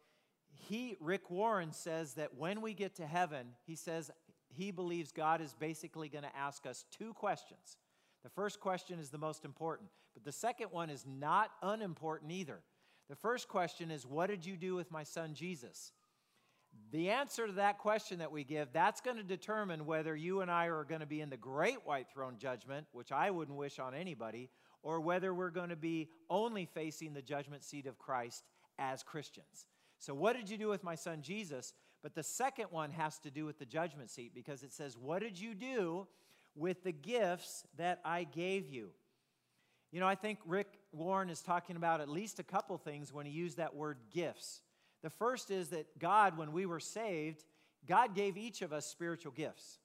[0.58, 4.10] he, Rick Warren says that when we get to heaven, he says
[4.48, 7.76] he believes God is basically going to ask us two questions.
[8.22, 12.60] The first question is the most important, but the second one is not unimportant either.
[13.08, 15.92] The first question is, What did you do with my son Jesus?
[16.92, 20.50] The answer to that question that we give, that's going to determine whether you and
[20.50, 23.78] I are going to be in the great white throne judgment, which I wouldn't wish
[23.78, 24.50] on anybody,
[24.82, 28.44] or whether we're going to be only facing the judgment seat of Christ
[28.78, 29.66] as Christians.
[29.98, 31.72] So, what did you do with my son Jesus?
[32.02, 35.22] But the second one has to do with the judgment seat because it says, What
[35.22, 36.06] did you do
[36.54, 38.90] with the gifts that I gave you?
[39.92, 43.26] You know, I think Rick Warren is talking about at least a couple things when
[43.26, 44.60] he used that word gifts.
[45.02, 47.44] The first is that God, when we were saved,
[47.86, 49.78] God gave each of us spiritual gifts.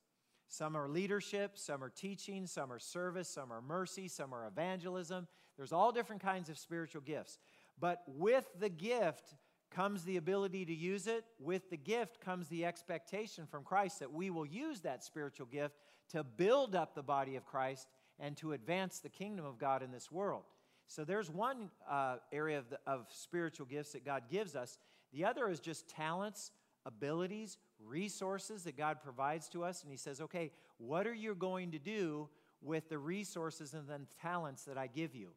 [0.47, 5.27] Some are leadership, some are teaching, some are service, some are mercy, some are evangelism.
[5.55, 7.39] There's all different kinds of spiritual gifts.
[7.79, 9.33] But with the gift
[9.71, 11.25] comes the ability to use it.
[11.39, 15.75] With the gift comes the expectation from Christ that we will use that spiritual gift
[16.09, 17.87] to build up the body of Christ
[18.19, 20.43] and to advance the kingdom of God in this world.
[20.87, 24.77] So there's one uh, area of, the, of spiritual gifts that God gives us.
[25.13, 26.51] The other is just talents,
[26.85, 29.83] abilities, resources that God provides to us.
[29.83, 32.27] And He says, okay, what are you going to do
[32.61, 35.29] with the resources and the talents that I give you?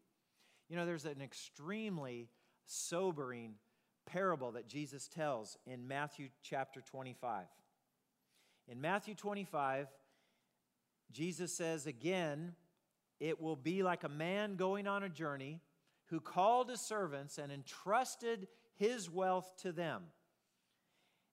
[0.68, 2.28] You know, there's an extremely
[2.66, 3.54] sobering
[4.06, 7.44] parable that Jesus tells in Matthew chapter 25.
[8.68, 9.88] In Matthew 25,
[11.12, 12.54] Jesus says again,
[13.20, 15.60] it will be like a man going on a journey
[16.06, 20.02] who called his servants and entrusted his wealth to them.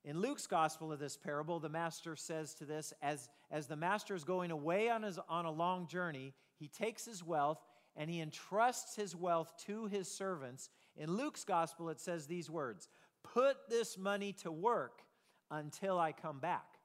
[0.04, 4.16] In Luke's gospel of this parable, the master says to this as, as the master
[4.16, 7.60] is going away on, his, on a long journey, he takes his wealth
[7.96, 12.90] and he entrusts his wealth to his servants, In Luke's gospel, it says these words
[13.24, 15.02] Put this money to work
[15.50, 16.80] until I come back.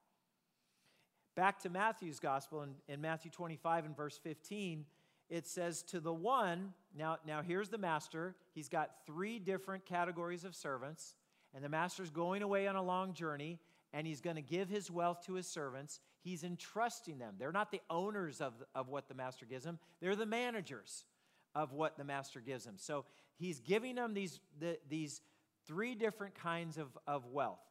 [1.34, 4.86] Back to Matthew's gospel, in, in Matthew 25 and verse 15,
[5.28, 8.36] it says, To the one, now, now here's the master.
[8.54, 11.14] He's got three different categories of servants,
[11.54, 13.58] and the master's going away on a long journey,
[13.96, 16.00] and he's going to give his wealth to his servants.
[16.20, 17.36] He's entrusting them.
[17.38, 21.06] They're not the owners of, of what the master gives them, they're the managers
[21.54, 22.74] of what the master gives them.
[22.76, 23.06] So
[23.38, 25.22] he's giving them these, the, these
[25.66, 27.62] three different kinds of, of wealth.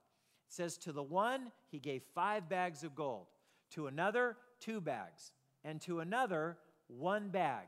[0.50, 3.28] It says, To the one, he gave five bags of gold
[3.74, 5.32] to another, two bags,
[5.64, 6.58] and to another,
[6.88, 7.68] one bag.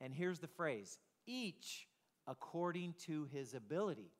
[0.00, 1.88] And here's the phrase each
[2.28, 4.12] according to his ability.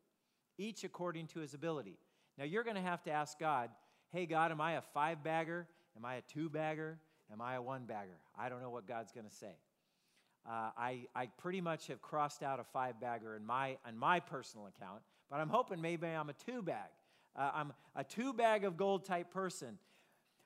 [0.59, 1.99] Each according to his ability.
[2.38, 3.70] Now you're going to have to ask God,
[4.12, 5.66] hey, God, am I a five bagger?
[5.96, 6.99] Am I a two bagger?
[7.33, 8.18] Am I a one bagger?
[8.38, 9.55] I don't know what God's going to say.
[10.49, 14.20] Uh, I, I pretty much have crossed out a five bagger in my, in my
[14.20, 16.90] personal account, but I'm hoping maybe I'm a two bag.
[17.35, 19.79] Uh, I'm a two bag of gold type person.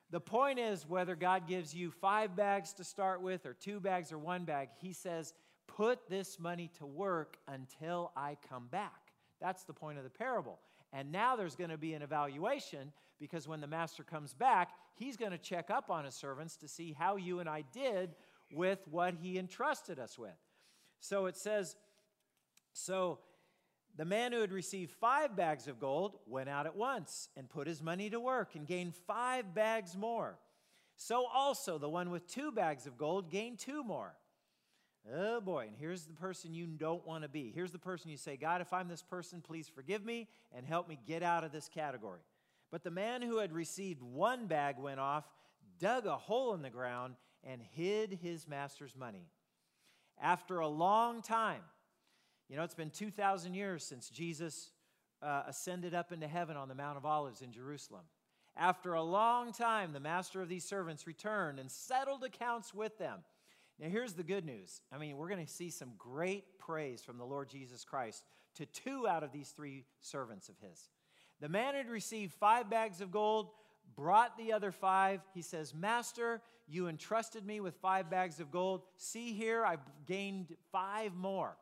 [0.09, 4.11] The point is, whether God gives you five bags to start with, or two bags,
[4.11, 5.33] or one bag, He says,
[5.67, 9.13] put this money to work until I come back.
[9.39, 10.59] That's the point of the parable.
[10.93, 15.15] And now there's going to be an evaluation because when the master comes back, he's
[15.15, 18.15] going to check up on his servants to see how you and I did
[18.51, 20.31] with what he entrusted us with.
[20.99, 21.75] So it says,
[22.73, 23.19] so
[23.95, 27.67] the man who had received five bags of gold went out at once and put
[27.67, 30.37] his money to work and gained five bags more.
[30.95, 34.13] So also the one with two bags of gold gained two more.
[35.09, 37.51] Oh boy, and here's the person you don't want to be.
[37.53, 40.87] Here's the person you say, God, if I'm this person, please forgive me and help
[40.87, 42.21] me get out of this category.
[42.71, 45.25] But the man who had received one bag went off,
[45.79, 49.25] dug a hole in the ground, and hid his master's money.
[50.21, 51.61] After a long time,
[52.47, 54.69] you know, it's been 2,000 years since Jesus
[55.23, 58.03] uh, ascended up into heaven on the Mount of Olives in Jerusalem.
[58.55, 63.19] After a long time, the master of these servants returned and settled accounts with them.
[63.81, 64.81] Now, here's the good news.
[64.91, 68.23] I mean, we're going to see some great praise from the Lord Jesus Christ
[68.55, 70.89] to two out of these three servants of his.
[71.39, 73.49] The man had received five bags of gold,
[73.95, 75.21] brought the other five.
[75.33, 78.83] He says, Master, you entrusted me with five bags of gold.
[78.97, 81.57] See here, I've gained five more.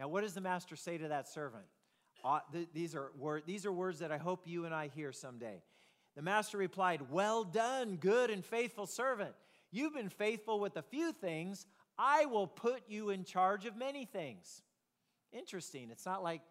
[0.00, 1.64] Now, what does the master say to that servant?
[2.24, 5.12] Uh, th- these, are wor- these are words that I hope you and I hear
[5.12, 5.62] someday.
[6.16, 9.34] The master replied, Well done, good and faithful servant.
[9.70, 11.66] You've been faithful with a few things.
[11.98, 14.62] I will put you in charge of many things.
[15.32, 15.90] Interesting.
[15.90, 16.42] It's not like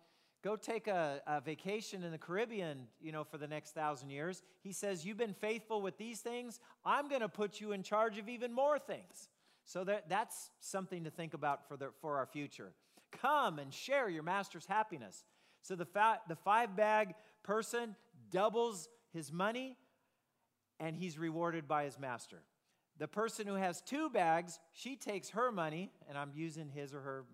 [0.43, 4.43] go take a, a, vacation in the Caribbean, you know, for the next thousand years.
[4.61, 6.59] He says, You've been faithful with these things.
[6.85, 9.29] I'm going to put you in charge of even more things.
[9.63, 12.73] So that, that's something to think about for, the, for our future.
[13.11, 15.23] Come and share your master's happiness.
[15.63, 17.95] So the, fa- the five bag person
[18.29, 19.77] doubles his money
[20.79, 22.43] and he's rewarded by his master.
[22.97, 27.01] The person who has two bags, she takes her money, and I'm using his or
[27.01, 27.25] her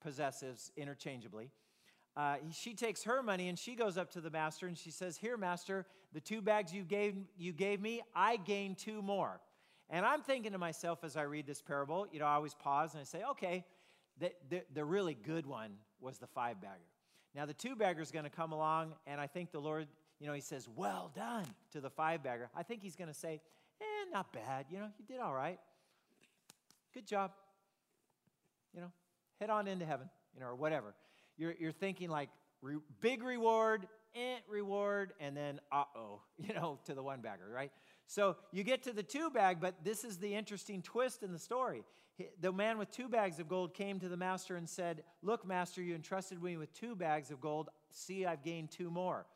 [0.00, 1.50] possessives interchangeably.
[2.16, 5.16] Uh, she takes her money and she goes up to the master and she says,
[5.16, 9.40] Here, master, the two bags you gave, you gave me, I gained two more.
[9.88, 12.92] And I'm thinking to myself as I read this parable, you know, I always pause
[12.92, 13.64] and I say, Okay,
[14.18, 16.74] the, the, the really good one was the five bagger.
[17.34, 19.86] Now, the two bagger is going to come along, and I think the Lord,
[20.20, 22.50] you know, he says, Well done to the five bagger.
[22.54, 23.40] I think he's going to say,
[23.82, 24.66] Eh, not bad.
[24.70, 25.58] You know, you did all right.
[26.94, 27.32] Good job.
[28.74, 28.92] You know,
[29.40, 30.94] head on into heaven, you know, or whatever.
[31.36, 32.28] You're, you're thinking like
[32.60, 37.50] re- big reward, eh, reward, and then uh oh, you know, to the one bagger,
[37.52, 37.72] right?
[38.06, 41.38] So you get to the two bag, but this is the interesting twist in the
[41.38, 41.82] story.
[42.40, 45.82] The man with two bags of gold came to the master and said, Look, master,
[45.82, 47.70] you entrusted me with two bags of gold.
[47.90, 49.26] See, I've gained two more.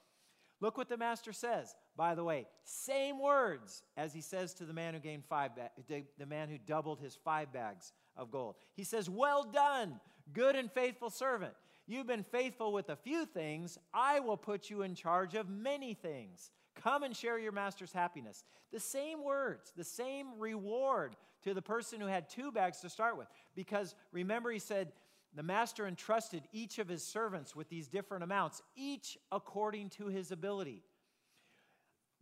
[0.60, 1.74] Look what the master says.
[1.96, 5.70] By the way, same words as he says to the man who gained five, ba-
[6.18, 8.56] the man who doubled his five bags of gold.
[8.74, 9.98] He says, Well done,
[10.32, 11.54] good and faithful servant.
[11.86, 13.78] You've been faithful with a few things.
[13.94, 16.50] I will put you in charge of many things.
[16.74, 18.44] Come and share your master's happiness.
[18.72, 23.16] The same words, the same reward to the person who had two bags to start
[23.16, 23.28] with.
[23.54, 24.92] Because remember, he said,
[25.34, 30.32] the master entrusted each of his servants with these different amounts, each according to his
[30.32, 30.82] ability.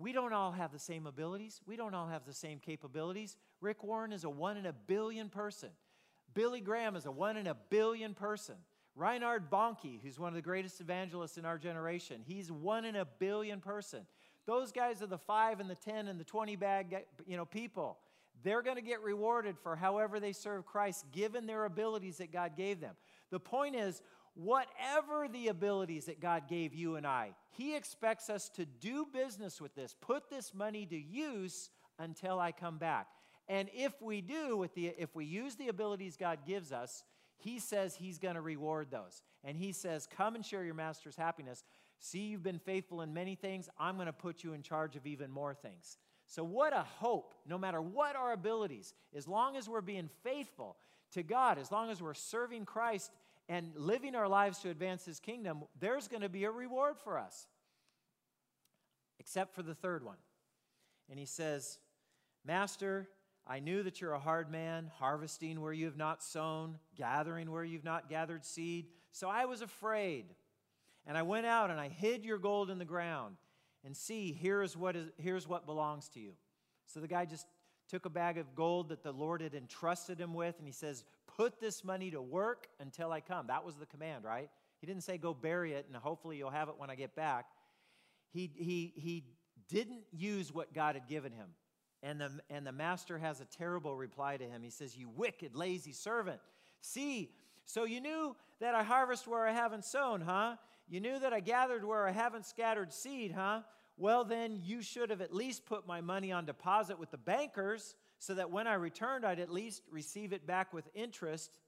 [0.04, 1.62] We don't all have the same abilities.
[1.66, 3.38] We don't all have the same capabilities.
[3.62, 5.70] Rick Warren is a one in a billion person.
[6.34, 8.56] Billy Graham is a one in a billion person.
[8.94, 13.06] Reinhard Bonnke, who's one of the greatest evangelists in our generation, he's one in a
[13.06, 14.04] billion person.
[14.44, 16.94] Those guys are the five and the 10 and the 20 bag
[17.26, 17.96] you know, people.
[18.42, 22.58] They're going to get rewarded for however they serve Christ given their abilities that God
[22.58, 22.94] gave them.
[23.30, 24.02] The point is,
[24.34, 29.60] whatever the abilities that God gave you and I, He expects us to do business
[29.60, 33.08] with this, put this money to use until I come back.
[33.48, 37.04] And if we do, with the, if we use the abilities God gives us,
[37.36, 39.22] He says He's going to reward those.
[39.44, 41.64] And He says, Come and share your master's happiness.
[42.00, 43.68] See, you've been faithful in many things.
[43.78, 45.96] I'm going to put you in charge of even more things.
[46.26, 50.76] So, what a hope, no matter what our abilities, as long as we're being faithful
[51.12, 53.10] to God, as long as we're serving Christ
[53.48, 57.18] and living our lives to advance His kingdom, there's going to be a reward for
[57.18, 57.46] us.
[59.18, 60.16] Except for the third one.
[61.10, 61.78] And he says,
[62.44, 63.08] Master,
[63.46, 67.64] I knew that you're a hard man, harvesting where you have not sown, gathering where
[67.64, 68.86] you've not gathered seed.
[69.12, 70.24] So I was afraid.
[71.06, 73.36] And I went out and I hid your gold in the ground.
[73.84, 76.32] And see, here is what is, here's what belongs to you.
[76.86, 77.46] So the guy just
[77.88, 81.04] took a bag of gold that the Lord had entrusted him with, and he says,
[81.36, 83.48] Put this money to work until I come.
[83.48, 84.50] That was the command, right?
[84.80, 87.46] He didn't say, Go bury it and hopefully you'll have it when I get back.
[88.30, 89.24] He, he, he
[89.68, 91.48] didn't use what God had given him.
[92.02, 94.62] And the, and the master has a terrible reply to him.
[94.62, 96.40] He says, You wicked, lazy servant.
[96.80, 97.30] See,
[97.64, 100.56] so you knew that I harvest where I haven't sown, huh?
[100.88, 103.60] You knew that I gathered where I haven't scattered seed, huh?
[103.96, 107.94] Well, then you should have at least put my money on deposit with the bankers
[108.18, 111.58] so that when I returned, I'd at least receive it back with interest.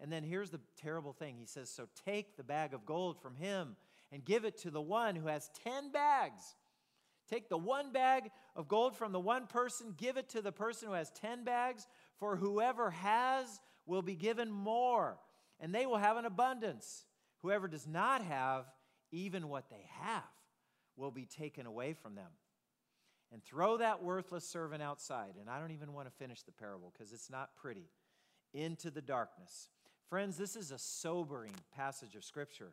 [0.00, 3.36] And then here's the terrible thing He says, So take the bag of gold from
[3.36, 3.76] him
[4.12, 6.42] and give it to the one who has 10 bags.
[7.28, 10.88] Take the one bag of gold from the one person, give it to the person
[10.88, 11.86] who has 10 bags,
[12.18, 15.16] for whoever has will be given more,
[15.60, 17.04] and they will have an abundance.
[17.42, 18.64] Whoever does not have,
[19.12, 20.24] even what they have,
[20.96, 22.30] will be taken away from them.
[23.32, 25.34] And throw that worthless servant outside.
[25.40, 27.88] And I don't even want to finish the parable because it's not pretty.
[28.52, 29.68] Into the darkness.
[30.08, 32.72] Friends, this is a sobering passage of Scripture.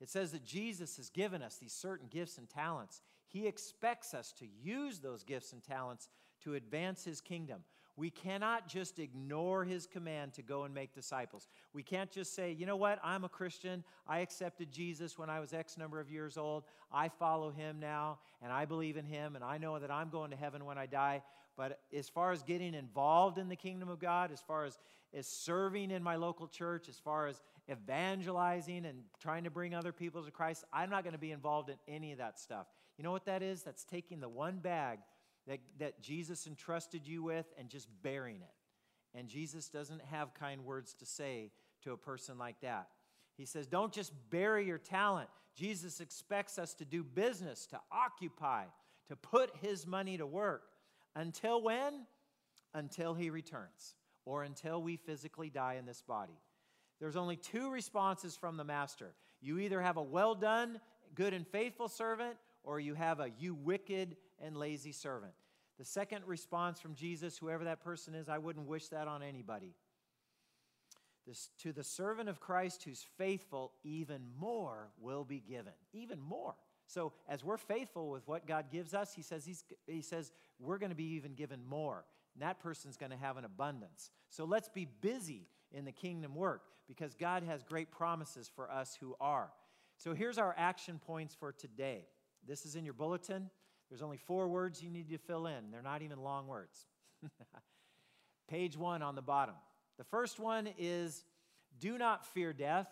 [0.00, 3.02] It says that Jesus has given us these certain gifts and talents.
[3.26, 6.08] He expects us to use those gifts and talents
[6.44, 7.60] to advance His kingdom.
[7.98, 11.48] We cannot just ignore His command to go and make disciples.
[11.72, 13.82] We can't just say, you know what, I'm a Christian.
[14.06, 16.62] I accepted Jesus when I was X number of years old.
[16.92, 20.30] I follow Him now, and I believe in Him, and I know that I'm going
[20.30, 21.22] to heaven when I die.
[21.56, 24.78] But as far as getting involved in the kingdom of God, as far as,
[25.12, 29.92] as serving in my local church, as far as evangelizing and trying to bring other
[29.92, 32.68] people to Christ, I'm not going to be involved in any of that stuff.
[32.96, 33.64] You know what that is?
[33.64, 35.00] That's taking the one bag
[35.48, 39.18] that, that Jesus entrusted you with and just bearing it.
[39.18, 41.50] And Jesus doesn't have kind words to say
[41.82, 42.88] to a person like that.
[43.36, 45.28] He says, Don't just bury your talent.
[45.54, 48.64] Jesus expects us to do business, to occupy,
[49.08, 50.62] to put his money to work.
[51.16, 52.06] Until when?
[52.74, 53.94] Until he returns
[54.24, 56.38] or until we physically die in this body.
[57.00, 59.14] There's only two responses from the master.
[59.40, 60.80] You either have a well done,
[61.14, 65.32] good and faithful servant, or you have a you wicked and lazy servant.
[65.78, 69.74] The second response from Jesus, whoever that person is, I wouldn't wish that on anybody.
[71.26, 75.72] This, to the servant of Christ who's faithful, even more will be given.
[75.92, 76.54] Even more.
[76.86, 80.78] So, as we're faithful with what God gives us, He says, he's, he says we're
[80.78, 82.06] going to be even given more.
[82.34, 84.10] And that person's going to have an abundance.
[84.30, 88.96] So, let's be busy in the kingdom work because God has great promises for us
[88.98, 89.50] who are.
[89.98, 92.06] So here's our action points for today.
[92.46, 93.50] This is in your bulletin.
[93.88, 96.86] There's only four words you need to fill in, they're not even long words.
[98.48, 99.54] Page one on the bottom.
[99.98, 101.24] The first one is
[101.80, 102.88] do not fear death.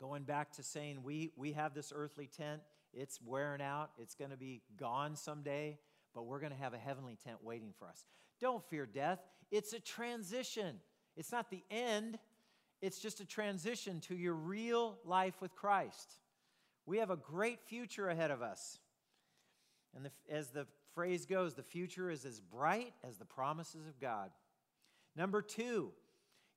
[0.00, 2.62] Going back to saying we, we have this earthly tent,
[2.92, 5.78] it's wearing out, it's going to be gone someday,
[6.14, 8.04] but we're going to have a heavenly tent waiting for us.
[8.40, 10.76] Don't fear death, it's a transition.
[11.16, 12.18] It's not the end,
[12.82, 16.18] it's just a transition to your real life with Christ.
[16.86, 18.78] We have a great future ahead of us.
[19.94, 24.00] And the, as the phrase goes, the future is as bright as the promises of
[24.00, 24.30] God.
[25.16, 25.92] Number two,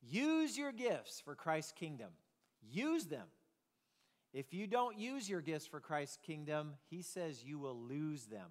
[0.01, 2.09] use your gifts for Christ's kingdom.
[2.69, 3.27] Use them.
[4.33, 8.49] If you don't use your gifts for Christ's kingdom, he says you will lose them.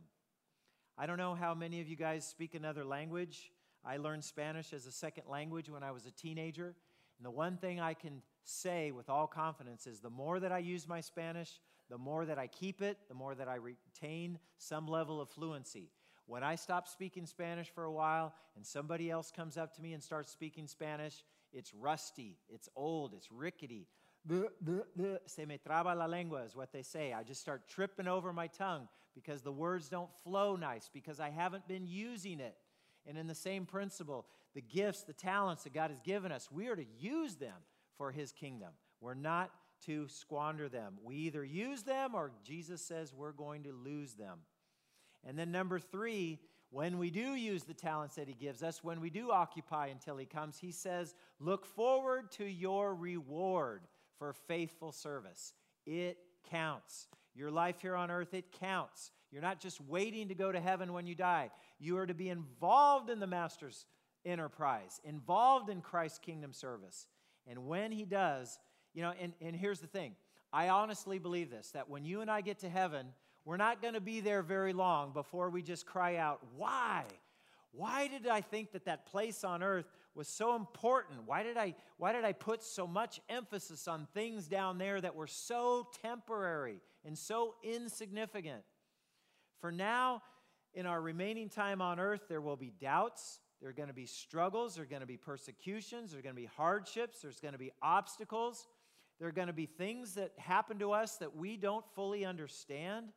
[0.99, 3.53] I don't know how many of you guys speak another language.
[3.85, 6.75] I learned Spanish as a second language when I was a teenager.
[7.19, 10.59] And the one thing I can say with all confidence is the more that I
[10.59, 11.61] use my Spanish,
[11.91, 15.91] the more that I keep it, the more that I retain some level of fluency.
[16.27, 19.93] When I stop speaking Spanish for a while and somebody else comes up to me
[19.93, 21.23] and starts speaking Spanish,
[21.53, 23.87] it's rusty, it's old, it's rickety.
[24.29, 27.13] Se me traba la lengua is what they say.
[27.13, 31.31] I just start tripping over my tongue because the words don't flow nice, because I
[31.31, 32.57] haven't been using it.
[33.07, 36.67] And in the same principle, the gifts, the talents that God has given us, we
[36.67, 37.55] are to use them
[37.97, 38.71] for His kingdom.
[39.01, 39.51] We're not
[39.87, 40.95] to squander them.
[41.03, 44.39] We either use them or Jesus says we're going to lose them.
[45.25, 46.39] And then, number three,
[46.71, 50.17] when we do use the talents that He gives us, when we do occupy until
[50.17, 53.83] He comes, He says, Look forward to your reward
[54.19, 55.55] for faithful service.
[55.85, 56.19] It
[56.51, 57.09] counts.
[57.35, 59.11] Your life here on earth, it counts.
[59.31, 61.51] You're not just waiting to go to heaven when you die.
[61.79, 63.85] You are to be involved in the Master's
[64.25, 67.07] enterprise, involved in Christ's kingdom service.
[67.47, 68.59] And when He does,
[68.97, 70.17] you know, and, and here's the thing
[70.53, 73.09] I honestly believe this that when you and I get to heaven,
[73.45, 77.05] we're not going to be there very long before we just cry out, Why?
[77.73, 79.85] Why did I think that that place on earth
[80.15, 81.27] was so important?
[81.27, 85.15] Why did I, why did I put so much emphasis on things down there that
[85.15, 88.63] were so temporary and so insignificant?
[89.61, 90.23] For now,
[90.73, 94.07] in our remaining time on earth, there will be doubts, there are going to be
[94.07, 97.53] struggles, there are going to be persecutions, there are going to be hardships, there's going
[97.53, 98.67] to be obstacles,
[99.19, 103.13] there are going to be things that happen to us that we don't fully understand.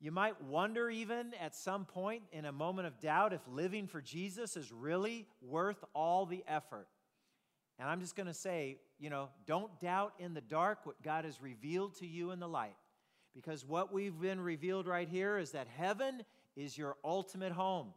[0.00, 4.00] You might wonder, even at some point in a moment of doubt, if living for
[4.00, 6.86] Jesus is really worth all the effort.
[7.78, 11.24] And I'm just going to say, you know, don't doubt in the dark what God
[11.24, 12.76] has revealed to you in the light.
[13.34, 16.22] Because what we've been revealed right here is that heaven
[16.54, 17.88] is your ultimate home.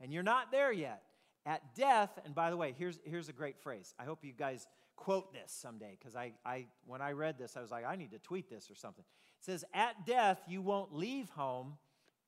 [0.00, 1.02] And you're not there yet.
[1.46, 3.94] At death, and by the way, here's, here's a great phrase.
[3.98, 4.66] I hope you guys
[5.00, 8.12] quote this someday because I, I, when I read this, I was like, I need
[8.12, 9.04] to tweet this or something.
[9.40, 11.78] It says, At death, you won't leave home,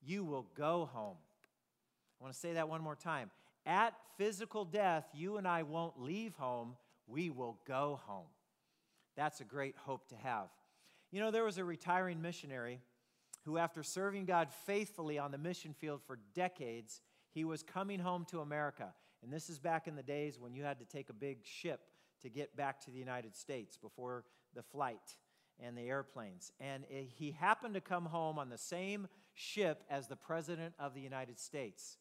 [0.03, 1.19] you will go home.
[2.21, 3.31] I want to say that one more time.
[3.67, 8.27] At physical death, you and I won't leave home, we will go home.
[9.17, 10.49] That's a great hope to have.
[11.11, 12.81] You know, there was a retiring missionary
[13.45, 17.03] who, after serving God faithfully on the mission field for decades,
[17.33, 18.95] he was coming home to America.
[19.23, 21.81] And this is back in the days when you had to take a big ship
[22.23, 25.17] to get back to the United States before the flight
[25.61, 26.53] and the airplanes.
[26.61, 31.01] And he happened to come home on the same ship as the President of the
[31.01, 31.99] United States.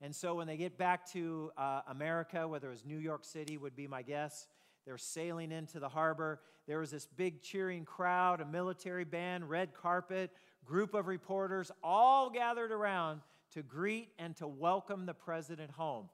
[0.00, 3.56] And so when they get back to uh, America, whether it was New York City,
[3.56, 4.46] would be my guess,
[4.84, 6.40] they're sailing into the harbor.
[6.66, 10.30] There was this big cheering crowd, a military band, red carpet,
[10.64, 13.20] group of reporters, all gathered around
[13.52, 16.08] to greet and to welcome the president home.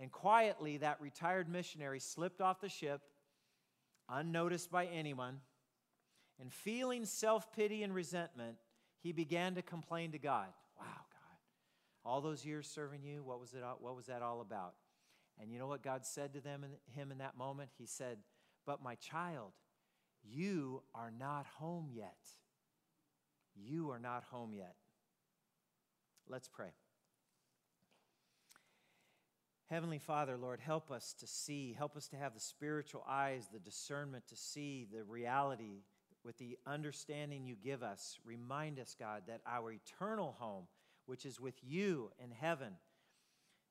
[0.00, 3.02] And quietly, that retired missionary slipped off the ship,
[4.08, 5.40] unnoticed by anyone,
[6.40, 8.56] and feeling self pity and resentment,
[9.02, 10.48] he began to complain to God.
[10.78, 11.38] Wow, God,
[12.04, 14.74] all those years serving you, what was, it, what was that all about?
[15.40, 17.70] And you know what God said to them and him in that moment?
[17.78, 18.18] He said,
[18.66, 19.52] But my child,
[20.22, 22.16] you are not home yet.
[23.54, 24.74] You are not home yet.
[26.28, 26.72] Let's pray.
[29.72, 33.58] Heavenly Father, Lord, help us to see, help us to have the spiritual eyes, the
[33.58, 35.80] discernment to see the reality
[36.26, 38.18] with the understanding you give us.
[38.22, 40.64] Remind us, God, that our eternal home,
[41.06, 42.74] which is with you in heaven,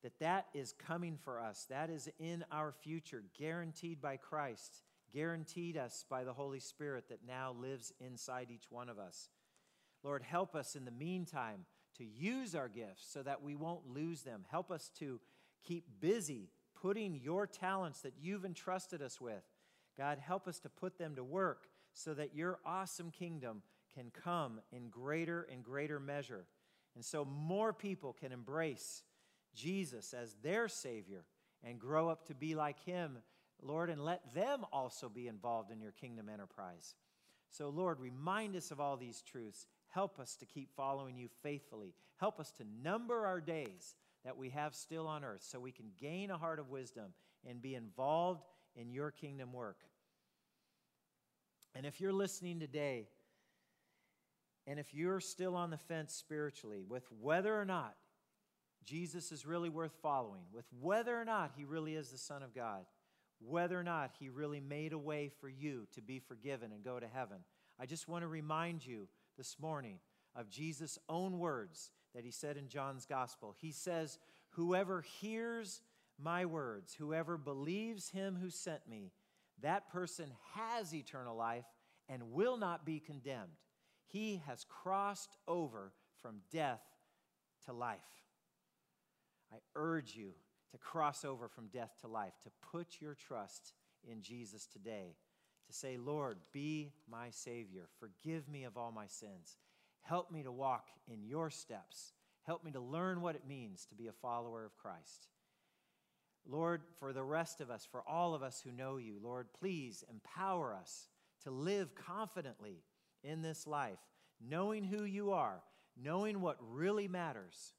[0.02, 1.68] that that is coming for us.
[1.70, 4.82] That is in our future, guaranteed by Christ,
[5.14, 9.30] guaranteed us by the Holy Spirit that now lives inside each one of us.
[10.04, 11.66] Lord, help us in the meantime
[11.97, 14.45] to use our gifts so that we won't lose them.
[14.49, 15.20] Help us to
[15.64, 16.49] keep busy
[16.82, 19.43] putting your talents that you've entrusted us with.
[19.97, 23.62] God, help us to put them to work so that your awesome kingdom
[23.93, 26.45] can come in greater and greater measure.
[26.95, 29.03] And so more people can embrace
[29.53, 31.26] Jesus as their Savior
[31.64, 33.18] and grow up to be like Him,
[33.62, 36.95] Lord, and let them also be involved in your kingdom enterprise.
[37.49, 39.68] So, Lord, remind us of all these truths.
[39.89, 41.93] Help us to keep following you faithfully.
[42.18, 45.91] Help us to number our days that we have still on earth so we can
[45.99, 47.13] gain a heart of wisdom
[47.47, 48.43] and be involved
[48.76, 49.78] in your kingdom work.
[51.74, 53.07] And if you're listening today,
[54.67, 57.95] and if you're still on the fence spiritually with whether or not
[58.84, 62.53] Jesus is really worth following, with whether or not he really is the Son of
[62.53, 62.86] God,
[63.39, 66.99] whether or not he really made a way for you to be forgiven and go
[66.99, 67.38] to heaven,
[67.80, 69.07] I just want to remind you
[69.38, 69.99] this morning
[70.36, 73.55] of Jesus' own words that he said in John's gospel.
[73.59, 74.20] He says,
[74.51, 75.82] Whoever hears
[76.20, 79.12] my words, whoever believes him who sent me,
[79.62, 81.66] that person has eternal life
[82.09, 83.57] and will not be condemned.
[84.07, 86.82] He has crossed over from death
[87.66, 87.99] to life.
[89.53, 90.32] I urge you
[90.72, 93.74] to cross over from death to life, to put your trust
[94.09, 95.16] in Jesus today,
[95.68, 97.88] to say, Lord, be my Savior.
[97.99, 99.57] Forgive me of all my sins.
[100.02, 102.14] Help me to walk in your steps.
[102.43, 105.28] Help me to learn what it means to be a follower of Christ.
[106.47, 110.04] Lord, for the rest of us, for all of us who know you, Lord, please
[110.10, 111.08] empower us
[111.43, 112.84] to live confidently
[113.24, 113.99] in this life,
[114.39, 115.62] knowing who you are,
[115.95, 117.74] knowing what really matters,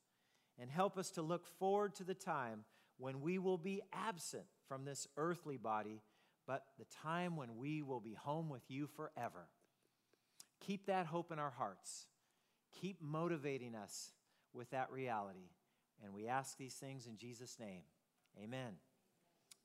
[0.59, 2.65] and help us to look forward to the time
[2.99, 6.01] when we will be absent from this earthly body,
[6.47, 9.49] but the time when we will be home with you forever.
[10.61, 12.07] Keep that hope in our hearts.
[12.81, 14.13] Keep motivating us
[14.53, 15.51] with that reality.
[16.03, 17.83] And we ask these things in Jesus' name.
[18.43, 18.75] Amen.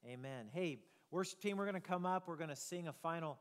[0.05, 0.49] Amen.
[0.53, 0.79] Hey,
[1.09, 2.27] worship team, we're going to come up.
[2.27, 3.39] We're going to sing a final